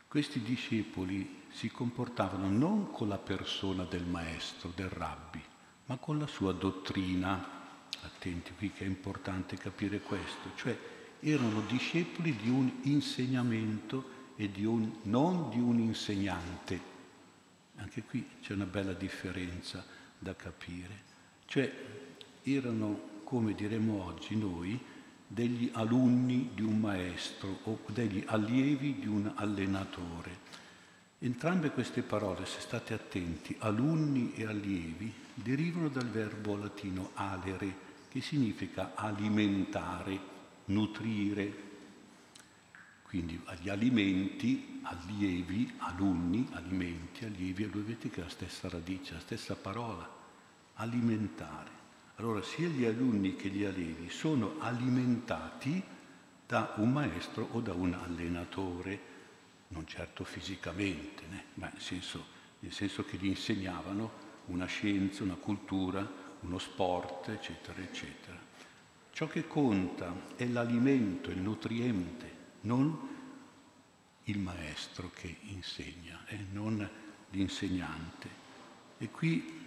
questi 0.09 0.41
discepoli 0.41 1.43
si 1.51 1.71
comportavano 1.71 2.49
non 2.49 2.91
con 2.91 3.09
la 3.09 3.19
persona 3.19 3.85
del 3.85 4.05
maestro, 4.05 4.73
del 4.75 4.89
rabbi, 4.89 5.43
ma 5.85 5.97
con 5.99 6.19
la 6.19 6.27
sua 6.27 6.53
dottrina. 6.53 7.57
Attenti 8.01 8.53
qui 8.57 8.73
che 8.73 8.85
è 8.85 8.87
importante 8.87 9.57
capire 9.57 10.01
questo, 10.01 10.51
cioè 10.57 10.77
erano 11.21 11.63
discepoli 11.69 12.35
di 12.37 12.49
un 12.49 12.71
insegnamento 12.83 14.17
e 14.37 14.51
di 14.51 14.65
un, 14.65 14.99
non 15.03 15.51
di 15.51 15.59
un 15.59 15.79
insegnante. 15.79 16.97
Anche 17.77 18.03
qui 18.03 18.27
c'è 18.41 18.55
una 18.55 18.67
bella 18.67 18.93
differenza 18.95 19.85
da 20.19 20.35
capire. 20.35 21.07
Cioè 21.45 21.71
erano, 22.45 23.21
come 23.25 23.55
diremo 23.55 24.05
oggi 24.05 24.37
noi, 24.37 24.81
degli 25.29 25.71
alunni 25.75 26.51
di 26.55 26.63
un 26.63 26.81
maestro 26.81 27.61
o 27.65 27.81
degli 27.87 28.25
allievi 28.27 28.99
di 28.99 29.07
un 29.07 29.31
allenatore. 29.35 30.47
Entrambe 31.19 31.71
queste 31.71 32.03
parole, 32.03 32.47
se 32.47 32.61
state 32.61 32.95
attenti, 32.95 33.55
alunni 33.59 34.33
e 34.35 34.47
allievi, 34.47 35.13
derivano 35.35 35.89
dal 35.89 36.09
verbo 36.09 36.57
latino 36.57 37.11
alere, 37.15 37.87
che 38.09 38.21
significa 38.23 38.93
alimentare, 38.95 40.19
nutrire, 40.67 41.67
quindi 43.03 43.41
agli 43.45 43.71
alimenti, 43.71 44.81
allievi, 44.83 45.75
alunni, 45.79 46.47
alimenti, 46.53 47.25
allievi, 47.25 47.65
voi 47.65 47.83
vedete 47.83 48.11
che 48.11 48.21
è 48.21 48.25
la 48.25 48.31
stessa 48.31 48.69
radice, 48.69 49.15
la 49.15 49.21
stessa 49.21 49.57
parola, 49.57 50.09
alimentare. 50.75 51.71
Allora 52.19 52.43
sia 52.43 52.67
gli 52.67 52.85
alunni 52.85 53.37
che 53.37 53.49
gli 53.49 53.63
allievi 53.63 54.11
sono 54.11 54.57
alimentati 54.59 55.81
da 56.45 56.73
un 56.77 56.91
maestro 56.91 57.47
o 57.53 57.61
da 57.61 57.73
un 57.73 57.95
allenatore, 57.95 59.01
non 59.69 59.87
certo 59.87 60.25
fisicamente, 60.25 61.23
né? 61.29 61.45
ma 61.55 61.71
nel 61.73 61.81
senso, 61.81 62.25
nel 62.59 62.73
senso 62.73 63.05
che 63.05 63.19
gli 63.19 63.27
insegnavano 63.27 64.27
una 64.47 64.67
scienza, 64.67 65.23
una 65.23 65.37
cultura, 65.37 66.11
uno 66.41 66.59
sport, 66.59 67.29
eccetera, 67.29 67.81
eccetera. 67.81 68.37
Ciò 69.13 69.29
che 69.29 69.47
conta 69.47 70.13
è 70.35 70.47
l'alimento, 70.47 71.31
il 71.31 71.39
nutriente, 71.39 72.33
non 72.63 72.99
il 74.25 74.39
maestro 74.39 75.09
che 75.15 75.37
insegna 75.43 76.25
e 76.27 76.37
non 76.51 76.89
l'insegnante. 77.31 78.29
E 78.99 79.09
qui 79.09 79.58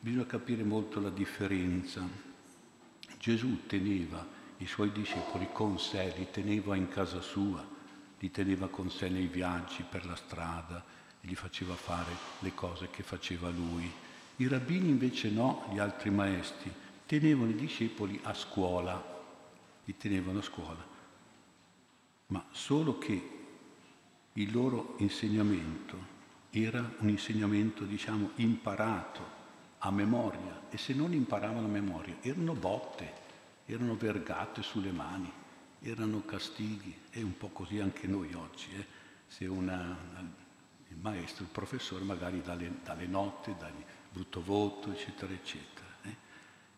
bisogna 0.00 0.26
capire 0.26 0.64
molto 0.64 1.00
la 1.00 1.10
differenza. 1.10 2.02
Gesù 3.18 3.66
teneva 3.66 4.26
i 4.58 4.66
suoi 4.66 4.90
discepoli 4.90 5.48
con 5.52 5.78
sé, 5.78 6.14
li 6.16 6.26
teneva 6.30 6.74
in 6.74 6.88
casa 6.88 7.20
sua, 7.20 7.64
li 8.18 8.30
teneva 8.30 8.68
con 8.68 8.90
sé 8.90 9.08
nei 9.08 9.26
viaggi 9.26 9.84
per 9.88 10.04
la 10.06 10.16
strada, 10.16 10.84
gli 11.20 11.34
faceva 11.34 11.74
fare 11.74 12.12
le 12.40 12.54
cose 12.54 12.88
che 12.90 13.02
faceva 13.02 13.50
lui. 13.50 13.90
I 14.36 14.48
rabbini 14.48 14.88
invece 14.88 15.30
no, 15.30 15.68
gli 15.70 15.78
altri 15.78 16.10
maestri, 16.10 16.72
tenevano 17.06 17.50
i 17.50 17.54
discepoli 17.54 18.18
a 18.24 18.34
scuola, 18.34 19.22
li 19.84 19.96
tenevano 19.96 20.38
a 20.38 20.42
scuola 20.42 20.90
ma 22.30 22.44
solo 22.50 22.98
che 22.98 23.38
il 24.32 24.52
loro 24.52 24.94
insegnamento 24.98 26.18
era 26.50 26.94
un 26.98 27.08
insegnamento, 27.08 27.84
diciamo, 27.84 28.30
imparato 28.36 29.38
a 29.82 29.90
memoria 29.90 30.62
e 30.70 30.78
se 30.78 30.92
non 30.92 31.12
imparavano 31.12 31.66
a 31.66 31.70
memoria 31.70 32.16
erano 32.20 32.54
botte, 32.54 33.28
erano 33.66 33.96
vergate 33.96 34.62
sulle 34.62 34.90
mani, 34.90 35.32
erano 35.80 36.22
castighi 36.24 36.94
e 37.10 37.22
un 37.22 37.36
po' 37.36 37.48
così 37.48 37.78
anche 37.78 38.06
noi 38.06 38.32
oggi. 38.34 38.74
Eh? 38.74 38.86
Se 39.26 39.46
una, 39.46 39.96
il 40.88 40.96
maestro, 41.00 41.44
il 41.44 41.50
professore 41.50 42.04
magari 42.04 42.42
dà 42.42 42.54
le, 42.54 42.72
dà 42.82 42.94
le 42.94 43.06
note, 43.06 43.54
dà 43.58 43.68
il 43.68 43.84
brutto 44.12 44.42
voto, 44.42 44.90
eccetera, 44.90 45.32
eccetera. 45.32 45.86
Eh? 46.02 46.16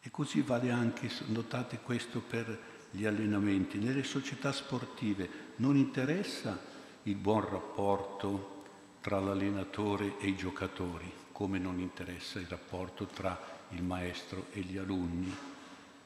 E 0.02 0.10
così 0.10 0.42
vale 0.42 0.70
anche, 0.70 1.10
notate 1.26 1.78
questo 1.78 2.20
per 2.20 2.70
gli 2.90 3.06
allenamenti. 3.06 3.78
Nelle 3.78 4.04
società 4.04 4.52
sportive 4.52 5.50
non 5.56 5.76
interessa 5.76 6.70
il 7.04 7.16
buon 7.16 7.48
rapporto 7.48 8.64
tra 9.00 9.18
l'allenatore 9.18 10.18
e 10.18 10.28
i 10.28 10.36
giocatori, 10.36 11.10
come 11.42 11.58
non 11.58 11.80
interessa 11.80 12.38
il 12.38 12.46
rapporto 12.46 13.06
tra 13.06 13.36
il 13.70 13.82
maestro 13.82 14.46
e 14.52 14.60
gli 14.60 14.76
alunni. 14.76 15.34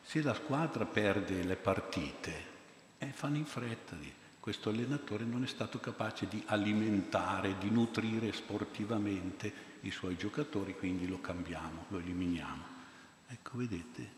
Se 0.03 0.23
la 0.23 0.33
squadra 0.33 0.87
perde 0.87 1.43
le 1.43 1.57
partite, 1.57 2.33
eh, 2.97 3.09
fanno 3.09 3.37
in 3.37 3.45
fretta. 3.45 3.99
Questo 4.41 4.71
allenatore 4.71 5.25
non 5.25 5.45
è 5.45 5.47
stato 5.47 5.79
capace 5.79 6.27
di 6.27 6.43
alimentare, 6.47 7.59
di 7.59 7.69
nutrire 7.69 8.33
sportivamente 8.33 9.53
i 9.83 9.91
suoi 9.91 10.17
giocatori, 10.17 10.75
quindi 10.75 11.07
lo 11.07 11.21
cambiamo, 11.21 11.85
lo 11.89 11.99
eliminiamo. 11.99 12.65
Ecco, 13.27 13.59
vedete, 13.59 14.11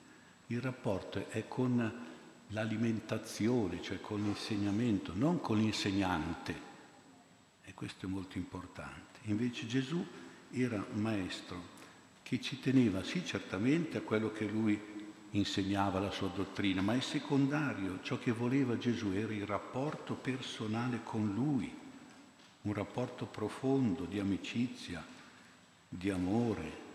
il 0.46 0.60
rapporto 0.60 1.28
è 1.30 1.48
con 1.48 2.06
l'alimentazione, 2.46 3.82
cioè 3.82 4.00
con 4.00 4.22
l'insegnamento, 4.22 5.14
non 5.16 5.40
con 5.40 5.58
l'insegnante. 5.58 6.66
E 7.64 7.74
questo 7.74 8.06
è 8.06 8.08
molto 8.08 8.38
importante. 8.38 9.18
Invece 9.22 9.66
Gesù 9.66 10.06
era 10.50 10.84
un 10.92 11.00
maestro 11.00 11.76
che 12.22 12.40
ci 12.40 12.60
teneva 12.60 13.02
sì 13.02 13.24
certamente 13.24 13.98
a 13.98 14.02
quello 14.02 14.30
che 14.32 14.46
lui 14.46 14.96
insegnava 15.30 15.98
la 15.98 16.10
sua 16.10 16.28
dottrina, 16.28 16.80
ma 16.80 16.94
è 16.94 17.00
secondario. 17.00 18.00
Ciò 18.02 18.18
che 18.18 18.32
voleva 18.32 18.78
Gesù 18.78 19.12
era 19.12 19.32
il 19.32 19.46
rapporto 19.46 20.14
personale 20.14 21.00
con 21.02 21.32
lui, 21.32 21.74
un 22.62 22.72
rapporto 22.72 23.26
profondo 23.26 24.04
di 24.04 24.18
amicizia, 24.18 25.04
di 25.88 26.10
amore. 26.10 26.86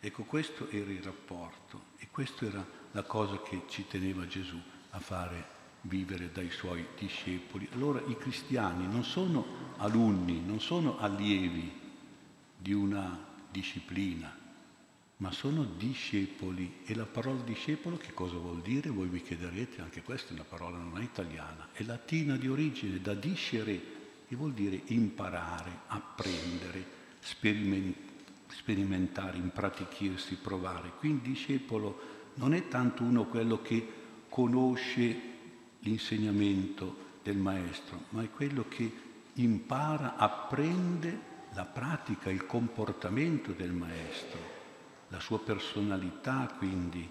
Ecco, 0.00 0.24
questo 0.24 0.68
era 0.70 0.90
il 0.90 1.02
rapporto 1.02 1.82
e 1.98 2.08
questa 2.10 2.46
era 2.46 2.64
la 2.92 3.02
cosa 3.02 3.40
che 3.42 3.62
ci 3.68 3.86
teneva 3.86 4.26
Gesù 4.26 4.60
a 4.90 4.98
fare 4.98 5.54
vivere 5.82 6.30
dai 6.32 6.50
suoi 6.50 6.86
discepoli. 6.98 7.68
Allora 7.72 8.00
i 8.06 8.16
cristiani 8.16 8.86
non 8.86 9.04
sono 9.04 9.74
alunni, 9.76 10.40
non 10.40 10.60
sono 10.60 10.98
allievi 10.98 11.84
di 12.66 12.72
una 12.72 13.16
disciplina, 13.48 14.36
ma 15.18 15.30
sono 15.30 15.62
discepoli. 15.62 16.78
E 16.84 16.96
la 16.96 17.06
parola 17.06 17.40
discepolo 17.42 17.96
che 17.96 18.12
cosa 18.12 18.36
vuol 18.38 18.60
dire? 18.60 18.90
Voi 18.90 19.06
mi 19.06 19.22
chiederete, 19.22 19.82
anche 19.82 20.02
questa 20.02 20.30
è 20.30 20.32
una 20.32 20.42
parola 20.42 20.76
non 20.76 20.98
è 21.00 21.04
italiana, 21.04 21.68
è 21.70 21.84
latina 21.84 22.36
di 22.36 22.48
origine, 22.48 23.00
da 23.00 23.14
discere, 23.14 23.80
che 24.26 24.34
vuol 24.34 24.52
dire 24.52 24.82
imparare, 24.86 25.82
apprendere, 25.86 26.84
sperimentare, 28.48 29.36
impratichirsi, 29.36 30.34
provare. 30.34 30.90
Quindi 30.98 31.30
discepolo 31.30 32.00
non 32.34 32.52
è 32.52 32.66
tanto 32.66 33.04
uno 33.04 33.26
quello 33.26 33.62
che 33.62 33.92
conosce 34.28 35.20
l'insegnamento 35.78 37.04
del 37.22 37.36
maestro, 37.36 38.06
ma 38.08 38.24
è 38.24 38.30
quello 38.30 38.64
che 38.68 38.92
impara, 39.34 40.16
apprende 40.16 41.34
la 41.56 41.64
pratica, 41.64 42.30
il 42.30 42.44
comportamento 42.44 43.52
del 43.52 43.72
maestro 43.72 44.56
la 45.08 45.20
sua 45.20 45.38
personalità, 45.40 46.52
quindi 46.58 47.08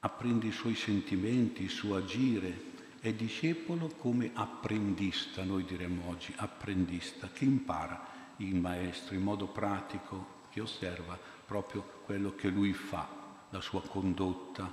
apprende 0.00 0.46
i 0.46 0.52
suoi 0.52 0.74
sentimenti, 0.74 1.64
il 1.64 1.70
suo 1.70 1.96
agire. 1.96 2.70
È 3.00 3.12
discepolo 3.12 3.88
come 3.98 4.30
apprendista, 4.32 5.42
noi 5.42 5.64
diremmo 5.64 6.08
oggi, 6.08 6.32
apprendista, 6.36 7.28
che 7.32 7.44
impara 7.44 8.06
il 8.36 8.54
maestro 8.54 9.14
in 9.14 9.22
modo 9.22 9.48
pratico, 9.48 10.40
che 10.50 10.60
osserva 10.60 11.18
proprio 11.44 11.82
quello 12.04 12.34
che 12.34 12.48
lui 12.48 12.72
fa, 12.72 13.08
la 13.50 13.60
sua 13.60 13.82
condotta, 13.82 14.72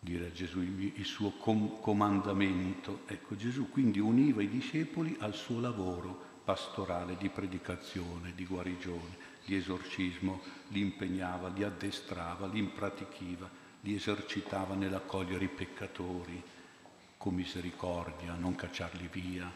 dire 0.00 0.32
Gesù 0.32 0.60
il 0.60 1.04
suo 1.04 1.32
com- 1.32 1.80
comandamento. 1.80 3.02
Ecco, 3.06 3.36
Gesù 3.36 3.68
quindi 3.68 4.00
univa 4.00 4.42
i 4.42 4.48
discepoli 4.48 5.14
al 5.20 5.34
suo 5.34 5.60
lavoro 5.60 6.32
pastorale 6.44 7.16
di 7.16 7.28
predicazione, 7.30 8.34
di 8.34 8.44
guarigione 8.44 9.32
di 9.44 9.56
esorcismo, 9.56 10.40
li 10.68 10.80
impegnava, 10.80 11.48
li 11.48 11.62
addestrava, 11.62 12.46
li 12.46 12.58
impratichiva, 12.58 13.48
li 13.80 13.94
esercitava 13.94 14.74
nell'accogliere 14.74 15.44
i 15.44 15.48
peccatori 15.48 16.42
con 17.16 17.34
misericordia, 17.34 18.34
non 18.34 18.54
cacciarli 18.54 19.08
via, 19.12 19.50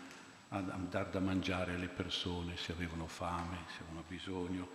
a 0.51 0.61
dar 0.61 1.09
da 1.09 1.21
mangiare 1.21 1.75
alle 1.75 1.89
persone 1.89 2.57
se 2.57 2.73
avevano 2.73 3.07
fame, 3.07 3.65
se 3.69 3.83
avevano 3.83 4.05
bisogno, 4.07 4.69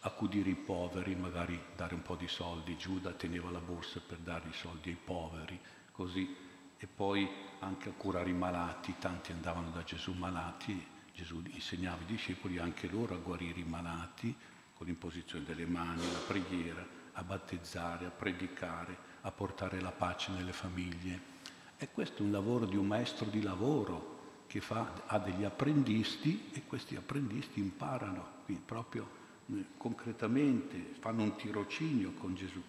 accudire 0.00 0.50
i 0.50 0.54
poveri, 0.54 1.14
magari 1.14 1.58
dare 1.74 1.94
un 1.94 2.02
po' 2.02 2.16
di 2.16 2.28
soldi. 2.28 2.76
Giuda 2.76 3.12
teneva 3.12 3.50
la 3.50 3.60
borsa 3.60 4.00
per 4.06 4.18
dare 4.18 4.48
i 4.48 4.52
soldi 4.52 4.90
ai 4.90 4.98
poveri, 5.02 5.58
così. 5.92 6.44
E 6.78 6.86
poi 6.86 7.26
anche 7.60 7.88
a 7.88 7.92
curare 7.92 8.28
i 8.28 8.34
malati, 8.34 8.94
tanti 8.98 9.32
andavano 9.32 9.70
da 9.70 9.82
Gesù 9.82 10.12
malati 10.12 10.94
Gesù 11.16 11.40
insegnava 11.46 11.96
ai 12.00 12.04
discepoli 12.04 12.58
anche 12.58 12.88
loro 12.88 13.14
a 13.14 13.18
guarire 13.18 13.60
i 13.60 13.64
malati 13.64 14.34
con 14.74 14.86
l'imposizione 14.86 15.46
delle 15.46 15.64
mani, 15.64 16.02
la 16.12 16.18
preghiera, 16.26 16.86
a 17.12 17.22
battezzare, 17.22 18.04
a 18.04 18.10
predicare, 18.10 18.96
a 19.22 19.30
portare 19.30 19.80
la 19.80 19.92
pace 19.92 20.30
nelle 20.32 20.52
famiglie. 20.52 21.34
E 21.78 21.88
questo 21.90 22.18
è 22.18 22.26
un 22.26 22.32
lavoro 22.32 22.66
di 22.66 22.76
un 22.76 22.86
maestro 22.86 23.24
di 23.30 23.40
lavoro 23.40 24.44
che 24.46 24.60
fa, 24.60 25.04
ha 25.06 25.18
degli 25.18 25.44
apprendisti 25.44 26.50
e 26.52 26.64
questi 26.66 26.94
apprendisti 26.96 27.60
imparano 27.60 28.34
quindi 28.44 28.62
proprio 28.64 29.08
eh, 29.52 29.64
concretamente, 29.78 30.94
fanno 31.00 31.22
un 31.22 31.34
tirocinio 31.36 32.12
con 32.12 32.34
Gesù. 32.34 32.62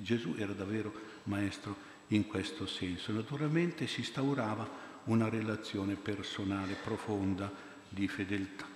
Gesù 0.00 0.34
era 0.36 0.52
davvero 0.52 0.92
maestro 1.24 1.76
in 2.08 2.26
questo 2.26 2.66
senso. 2.66 3.12
Naturalmente 3.12 3.86
si 3.86 4.00
instaurava 4.00 4.68
una 5.04 5.28
relazione 5.28 5.94
personale 5.94 6.74
profonda 6.74 7.70
di 7.92 8.08
fedeltà, 8.08 8.66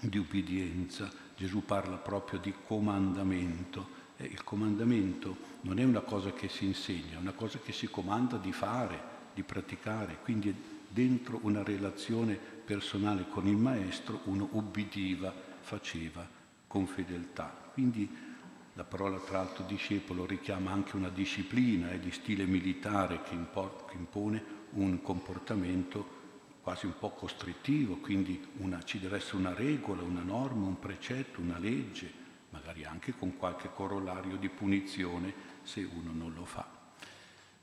di 0.00 0.18
ubbidienza. 0.18 1.10
Gesù 1.36 1.64
parla 1.64 1.96
proprio 1.96 2.38
di 2.38 2.52
comandamento. 2.66 4.00
E 4.16 4.24
il 4.24 4.42
comandamento 4.44 5.36
non 5.62 5.78
è 5.78 5.84
una 5.84 6.00
cosa 6.00 6.32
che 6.32 6.48
si 6.48 6.64
insegna, 6.64 7.16
è 7.16 7.20
una 7.20 7.32
cosa 7.32 7.58
che 7.58 7.72
si 7.72 7.88
comanda 7.88 8.36
di 8.36 8.52
fare, 8.52 9.00
di 9.34 9.42
praticare. 9.42 10.18
Quindi 10.22 10.50
è 10.50 10.54
dentro 10.88 11.40
una 11.42 11.62
relazione 11.62 12.34
personale 12.34 13.26
con 13.28 13.46
il 13.46 13.56
maestro 13.56 14.20
uno 14.24 14.48
ubbidiva, 14.52 15.32
faceva 15.60 16.26
con 16.66 16.86
fedeltà. 16.86 17.70
Quindi 17.72 18.08
la 18.74 18.84
parola 18.84 19.18
tra 19.18 19.38
l'altro 19.38 19.64
discepolo 19.66 20.24
richiama 20.24 20.70
anche 20.70 20.96
una 20.96 21.10
disciplina 21.10 21.90
eh, 21.90 22.00
di 22.00 22.10
stile 22.10 22.46
militare 22.46 23.22
che, 23.22 23.34
impone 23.34 24.60
un 24.70 25.02
comportamento 25.02 26.21
quasi 26.62 26.86
un 26.86 26.96
po' 26.96 27.10
costrittivo, 27.10 27.96
quindi 27.96 28.40
una, 28.58 28.82
ci 28.84 29.00
deve 29.00 29.16
essere 29.16 29.38
una 29.38 29.52
regola, 29.52 30.02
una 30.02 30.22
norma, 30.22 30.66
un 30.66 30.78
precetto, 30.78 31.40
una 31.40 31.58
legge, 31.58 32.10
magari 32.50 32.84
anche 32.84 33.14
con 33.16 33.36
qualche 33.36 33.70
corollario 33.74 34.36
di 34.36 34.48
punizione 34.48 35.34
se 35.64 35.82
uno 35.82 36.12
non 36.12 36.32
lo 36.32 36.44
fa. 36.44 36.66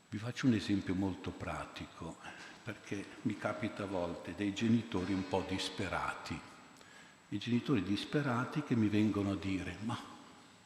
Vi 0.10 0.18
faccio 0.18 0.48
un 0.48 0.54
esempio 0.54 0.96
molto 0.96 1.32
pratico, 1.32 2.18
perché 2.62 3.06
mi 3.22 3.38
capita 3.38 3.84
a 3.84 3.88
volte 3.88 4.34
dei 4.36 4.54
genitori 4.54 5.14
un 5.14 5.28
po' 5.30 5.46
disperati, 5.48 6.38
i 7.30 7.38
genitori 7.38 7.82
disperati 7.84 8.64
che 8.64 8.76
mi 8.76 8.90
vengono 8.90 9.32
a 9.32 9.36
dire, 9.36 9.78
ma 9.86 9.98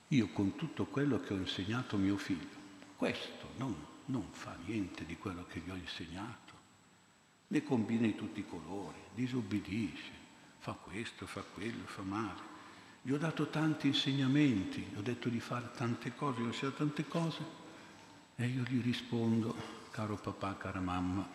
io 0.08 0.28
con 0.30 0.56
tutto 0.56 0.86
quello 0.86 1.20
che 1.20 1.34
ho 1.34 1.38
insegnato 1.38 1.98
mio 1.98 2.18
figlio, 2.18 2.62
questo 2.96 3.50
non, 3.58 3.76
non 4.06 4.28
fa 4.32 4.58
niente 4.66 5.06
di 5.06 5.18
quello 5.18 5.46
che 5.46 5.60
gli 5.60 5.70
ho 5.70 5.76
insegnato 5.76 6.43
ne 7.48 7.64
combina 7.64 8.06
di 8.06 8.16
tutti 8.16 8.40
i 8.40 8.48
colori, 8.48 8.98
disobbedisce, 9.14 10.12
fa 10.60 10.74
questo, 10.74 11.26
fa 11.26 11.42
quello, 11.42 11.86
fa 11.86 12.02
male. 12.02 12.52
Gli 13.02 13.12
ho 13.12 13.18
dato 13.18 13.50
tanti 13.50 13.88
insegnamenti, 13.88 14.82
gli 14.82 14.98
ho 14.98 15.02
detto 15.02 15.30
di 15.30 15.40
fare 15.40 15.72
tante 15.76 16.16
cose, 16.16 16.40
gli 16.40 16.44
ho 16.44 16.48
insegnato 16.48 16.78
tante 16.78 17.08
cose 17.08 17.44
e 18.36 18.46
io 18.48 18.64
gli 18.64 18.82
rispondo, 18.82 19.56
caro 19.92 20.16
papà, 20.16 20.56
cara 20.56 20.80
mamma, 20.80 21.28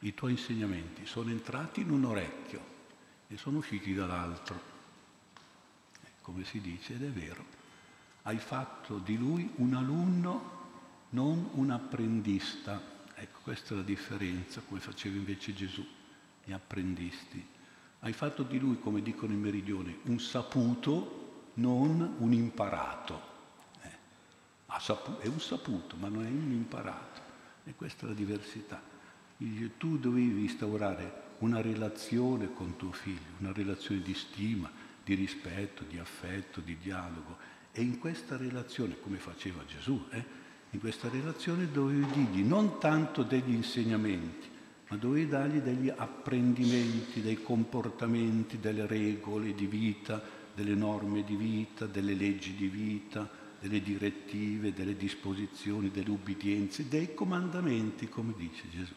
i 0.00 0.14
tuoi 0.14 0.32
insegnamenti 0.32 1.04
sono 1.06 1.30
entrati 1.30 1.80
in 1.80 1.90
un 1.90 2.04
orecchio 2.04 2.74
e 3.28 3.36
sono 3.36 3.58
usciti 3.58 3.94
dall'altro. 3.94 4.74
Come 6.20 6.44
si 6.44 6.60
dice, 6.60 6.94
ed 6.94 7.02
è 7.02 7.10
vero, 7.10 7.44
hai 8.22 8.38
fatto 8.38 8.98
di 8.98 9.16
lui 9.16 9.50
un 9.56 9.74
alunno, 9.74 10.54
non 11.10 11.50
un 11.52 11.70
apprendista 11.70 12.94
Ecco, 13.18 13.38
questa 13.42 13.72
è 13.72 13.76
la 13.78 13.82
differenza, 13.82 14.60
come 14.68 14.78
faceva 14.78 15.16
invece 15.16 15.54
Gesù, 15.54 15.84
gli 16.44 16.52
apprendisti. 16.52 17.44
Hai 18.00 18.12
fatto 18.12 18.42
di 18.42 18.58
lui, 18.58 18.78
come 18.78 19.00
dicono 19.00 19.32
i 19.32 19.36
meridioni, 19.36 19.98
un 20.04 20.20
saputo, 20.20 21.50
non 21.54 22.16
un 22.18 22.32
imparato. 22.34 23.20
Eh, 23.80 23.90
sapu- 24.78 25.18
è 25.20 25.28
un 25.28 25.40
saputo, 25.40 25.96
ma 25.96 26.08
non 26.08 26.26
è 26.26 26.28
un 26.28 26.52
imparato. 26.52 27.22
E 27.64 27.74
questa 27.74 28.04
è 28.04 28.08
la 28.10 28.14
diversità. 28.14 28.82
Tu 29.78 29.98
dovevi 29.98 30.42
instaurare 30.42 31.24
una 31.38 31.62
relazione 31.62 32.52
con 32.52 32.76
tuo 32.76 32.92
figlio, 32.92 33.32
una 33.38 33.52
relazione 33.52 34.02
di 34.02 34.14
stima, 34.14 34.70
di 35.02 35.14
rispetto, 35.14 35.84
di 35.84 35.98
affetto, 35.98 36.60
di 36.60 36.76
dialogo. 36.76 37.38
E 37.72 37.80
in 37.80 37.98
questa 37.98 38.36
relazione, 38.36 39.00
come 39.00 39.16
faceva 39.16 39.64
Gesù, 39.64 40.06
eh, 40.10 40.44
in 40.70 40.80
questa 40.80 41.08
relazione 41.08 41.70
dovevi 41.70 42.06
dirgli 42.12 42.42
non 42.42 42.78
tanto 42.78 43.22
degli 43.22 43.52
insegnamenti, 43.52 44.48
ma 44.88 44.96
dovevi 44.96 45.28
dargli 45.28 45.58
degli 45.58 45.92
apprendimenti, 45.94 47.22
dei 47.22 47.42
comportamenti, 47.42 48.60
delle 48.60 48.86
regole 48.86 49.54
di 49.54 49.66
vita, 49.66 50.22
delle 50.54 50.74
norme 50.74 51.24
di 51.24 51.36
vita, 51.36 51.86
delle 51.86 52.14
leggi 52.14 52.54
di 52.54 52.66
vita, 52.66 53.28
delle 53.60 53.80
direttive, 53.80 54.72
delle 54.72 54.96
disposizioni, 54.96 55.90
delle 55.90 56.10
ubbidienze, 56.10 56.88
dei 56.88 57.14
comandamenti, 57.14 58.08
come 58.08 58.34
dice 58.36 58.68
Gesù. 58.70 58.94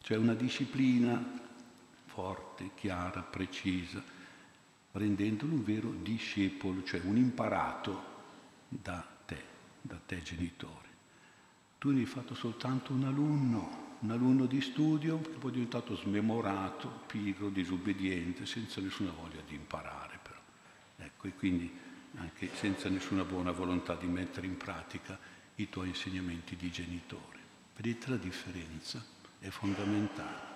Cioè 0.00 0.16
una 0.16 0.34
disciplina 0.34 1.40
forte, 2.06 2.70
chiara, 2.74 3.22
precisa, 3.22 4.02
rendendolo 4.92 5.54
un 5.54 5.64
vero 5.64 5.92
discepolo, 6.02 6.82
cioè 6.84 7.00
un 7.04 7.16
imparato 7.16 8.10
da 8.68 9.11
da 9.82 10.00
te 10.04 10.22
genitore. 10.22 10.88
Tu 11.78 11.90
ne 11.90 12.00
hai 12.00 12.06
fatto 12.06 12.34
soltanto 12.34 12.92
un 12.92 13.04
alunno, 13.04 13.96
un 14.00 14.10
alunno 14.10 14.46
di 14.46 14.60
studio 14.60 15.20
che 15.20 15.38
poi 15.38 15.50
è 15.50 15.54
diventato 15.54 15.96
smemorato, 15.96 17.02
pigro, 17.06 17.50
disobbediente, 17.50 18.46
senza 18.46 18.80
nessuna 18.80 19.10
voglia 19.10 19.42
di 19.46 19.54
imparare 19.54 20.18
però. 20.22 20.38
Ecco, 20.96 21.26
e 21.26 21.34
quindi 21.34 21.70
anche 22.16 22.50
senza 22.54 22.88
nessuna 22.88 23.24
buona 23.24 23.52
volontà 23.52 23.94
di 23.94 24.06
mettere 24.06 24.46
in 24.46 24.56
pratica 24.56 25.18
i 25.56 25.68
tuoi 25.68 25.88
insegnamenti 25.88 26.56
di 26.56 26.70
genitore. 26.70 27.38
Vedete 27.76 28.10
la 28.10 28.16
differenza? 28.16 29.04
È 29.38 29.48
fondamentale. 29.48 30.50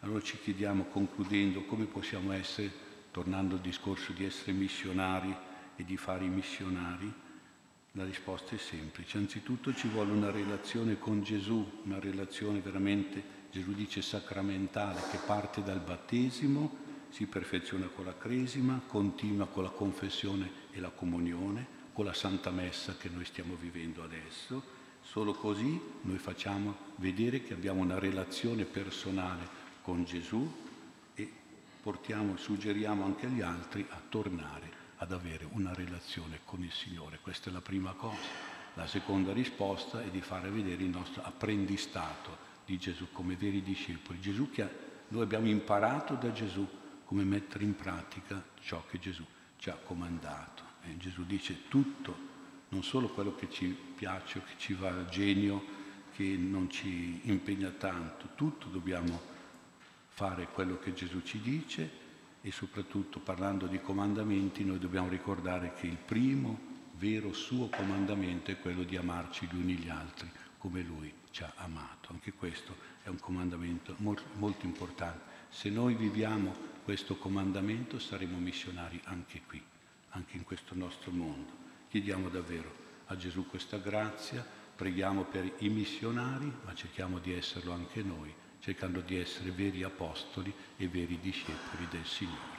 Allora 0.00 0.22
ci 0.22 0.38
chiediamo, 0.38 0.84
concludendo, 0.84 1.64
come 1.64 1.86
possiamo 1.86 2.30
essere, 2.32 2.70
tornando 3.10 3.56
al 3.56 3.60
discorso 3.60 4.12
di 4.12 4.24
essere 4.24 4.52
missionari, 4.52 5.34
e 5.78 5.84
di 5.84 5.96
fare 5.96 6.24
i 6.24 6.28
missionari? 6.28 7.12
La 7.98 8.04
risposta 8.04 8.54
è 8.54 8.58
semplice. 8.58 9.18
Anzitutto 9.18 9.74
ci 9.74 9.88
vuole 9.88 10.12
una 10.12 10.30
relazione 10.30 11.00
con 11.00 11.20
Gesù, 11.24 11.80
una 11.82 11.98
relazione 11.98 12.60
veramente, 12.60 13.20
Gesù 13.50 13.72
dice, 13.72 14.02
sacramentale, 14.02 15.00
che 15.10 15.18
parte 15.26 15.64
dal 15.64 15.80
battesimo, 15.80 16.76
si 17.08 17.26
perfeziona 17.26 17.86
con 17.86 18.04
la 18.04 18.16
cresima, 18.16 18.80
continua 18.86 19.48
con 19.48 19.64
la 19.64 19.70
confessione 19.70 20.48
e 20.70 20.78
la 20.78 20.90
comunione, 20.90 21.66
con 21.92 22.04
la 22.04 22.12
Santa 22.12 22.52
Messa 22.52 22.96
che 22.96 23.08
noi 23.08 23.24
stiamo 23.24 23.56
vivendo 23.56 24.04
adesso. 24.04 24.62
Solo 25.00 25.32
così 25.32 25.80
noi 26.02 26.18
facciamo 26.18 26.76
vedere 26.98 27.42
che 27.42 27.54
abbiamo 27.54 27.82
una 27.82 27.98
relazione 27.98 28.64
personale 28.64 29.44
con 29.82 30.04
Gesù 30.04 30.48
e 31.14 31.32
portiamo, 31.82 32.36
suggeriamo 32.36 33.04
anche 33.04 33.26
agli 33.26 33.40
altri 33.40 33.84
a 33.90 34.00
tornare 34.08 34.77
ad 34.98 35.12
avere 35.12 35.46
una 35.52 35.72
relazione 35.74 36.40
con 36.44 36.62
il 36.62 36.72
Signore. 36.72 37.18
Questa 37.20 37.50
è 37.50 37.52
la 37.52 37.60
prima 37.60 37.92
cosa. 37.92 38.16
La 38.74 38.86
seconda 38.86 39.32
risposta 39.32 40.02
è 40.02 40.08
di 40.08 40.20
fare 40.20 40.50
vedere 40.50 40.82
il 40.82 40.90
nostro 40.90 41.22
apprendistato 41.22 42.46
di 42.64 42.78
Gesù 42.78 43.08
come 43.12 43.36
veri 43.36 43.62
discepoli. 43.62 44.20
Gesù 44.20 44.50
che 44.50 44.68
noi 45.08 45.22
abbiamo 45.22 45.48
imparato 45.48 46.14
da 46.14 46.32
Gesù 46.32 46.66
come 47.04 47.24
mettere 47.24 47.64
in 47.64 47.74
pratica 47.74 48.44
ciò 48.60 48.84
che 48.86 48.98
Gesù 48.98 49.24
ci 49.56 49.70
ha 49.70 49.74
comandato. 49.74 50.62
E 50.84 50.96
Gesù 50.96 51.24
dice 51.24 51.68
tutto, 51.68 52.26
non 52.68 52.82
solo 52.82 53.08
quello 53.08 53.34
che 53.34 53.50
ci 53.50 53.66
piace 53.96 54.42
che 54.44 54.54
ci 54.58 54.74
va 54.74 54.90
a 54.90 55.06
genio, 55.06 55.76
che 56.14 56.36
non 56.36 56.68
ci 56.68 57.20
impegna 57.24 57.70
tanto, 57.70 58.28
tutto 58.34 58.68
dobbiamo 58.68 59.36
fare 60.08 60.48
quello 60.48 60.78
che 60.78 60.92
Gesù 60.92 61.22
ci 61.22 61.40
dice 61.40 62.06
e 62.40 62.52
soprattutto 62.52 63.18
parlando 63.18 63.66
di 63.66 63.80
comandamenti 63.80 64.64
noi 64.64 64.78
dobbiamo 64.78 65.08
ricordare 65.08 65.74
che 65.74 65.86
il 65.86 65.96
primo 65.96 66.58
vero 66.94 67.32
suo 67.32 67.68
comandamento 67.68 68.50
è 68.50 68.58
quello 68.58 68.82
di 68.82 68.96
amarci 68.96 69.46
gli 69.46 69.56
uni 69.56 69.74
gli 69.74 69.88
altri 69.88 70.30
come 70.58 70.82
lui 70.82 71.12
ci 71.30 71.42
ha 71.42 71.52
amato. 71.56 72.12
Anche 72.12 72.32
questo 72.32 72.76
è 73.02 73.08
un 73.08 73.18
comandamento 73.18 73.94
molto, 73.98 74.66
importante. 74.66 75.36
Se 75.50 75.70
noi 75.70 75.94
viviamo 75.94 76.54
questo 76.84 77.16
comandamento 77.16 77.98
saremo 77.98 78.38
missionari 78.38 79.00
anche 79.04 79.42
qui, 79.46 79.62
anche 80.10 80.36
in 80.36 80.44
questo 80.44 80.74
nostro 80.74 81.10
mondo. 81.10 81.66
Chiediamo 81.88 82.28
davvero 82.28 82.86
a 83.06 83.16
Gesù 83.16 83.46
questa 83.46 83.78
grazia, 83.78 84.44
preghiamo 84.74 85.24
per 85.24 85.50
i 85.58 85.68
missionari, 85.68 86.52
ma 86.64 86.74
cerchiamo 86.74 87.18
di 87.18 87.32
esserlo 87.32 87.72
anche 87.72 88.02
noi 88.02 88.34
cercando 88.60 89.00
di 89.00 89.18
essere 89.18 89.50
veri 89.50 89.82
apostoli 89.82 90.52
e 90.76 90.88
veri 90.88 91.18
discepoli 91.20 91.86
del 91.90 92.04
Signore. 92.04 92.58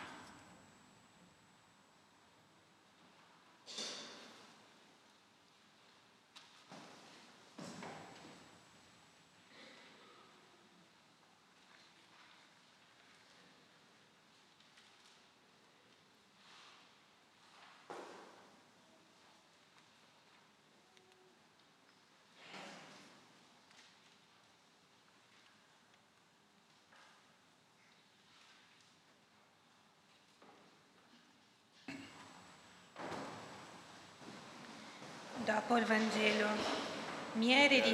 Dopo 35.50 35.78
il 35.78 35.86
Vangelo, 35.86 36.48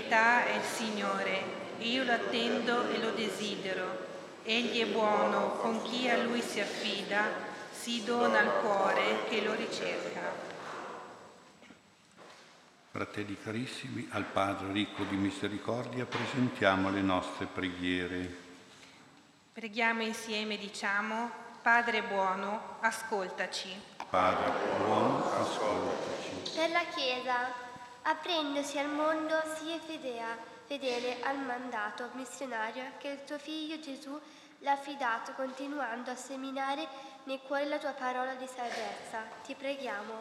mia 0.06 0.15
eredità 0.15 0.46
è 0.46 0.56
il 0.56 0.63
Signore, 0.63 1.44
io 1.80 2.04
lo 2.04 2.12
attendo 2.13 2.88
e 2.89 3.00
lo 3.00 3.12
desidero. 3.12 4.13
Egli 4.44 4.82
è 4.82 4.86
buono 4.86 5.54
con 5.58 5.82
chi 5.82 6.08
a 6.10 6.22
Lui 6.22 6.41
si 6.41 6.60
affida, 6.60 7.24
si 7.72 8.04
dona 8.04 8.39
al 8.39 8.62
cuore 8.62 9.26
che 9.28 9.41
lo 9.41 9.54
ricerca. 9.54 10.44
Fratelli 12.91 13.38
carissimi, 13.41 14.08
al 14.12 14.24
Padre 14.24 14.72
ricco 14.72 15.04
di 15.04 15.15
misericordia 15.15 16.06
presentiamo 16.06 16.89
le 16.89 17.02
nostre 17.02 17.46
preghiere. 17.48 18.44
Preghiamo 19.52 20.04
insieme, 20.04 20.58
diciamo, 20.58 21.30
Padre 21.62 22.04
buono, 22.04 22.78
ascoltaci. 22.82 23.82
Padre 24.10 24.52
buono, 24.78 25.32
ascoltaci 25.34 26.15
per 26.56 26.70
la 26.70 26.86
Chiesa, 26.96 27.52
aprendosi 28.08 28.78
al 28.78 28.89
mondo, 28.89 29.36
sii 29.56 29.80
fedea, 29.80 30.38
fedele 30.65 31.22
al 31.24 31.38
mandato 31.39 32.10
missionario 32.13 32.84
che 32.98 33.08
il 33.10 33.24
tuo 33.24 33.39
Figlio 33.39 33.80
Gesù 33.80 34.20
l'ha 34.60 34.74
affidato, 34.74 35.32
continuando 35.34 36.12
a 36.12 36.15
seminare 36.15 36.88
nei 37.24 37.39
cuori 37.46 37.68
la 37.68 37.80
tua 37.80 37.94
parola 37.94 38.34
di 38.36 38.48
salvezza. 38.48 39.24
Ti 39.44 39.56
preghiamo. 39.56 40.18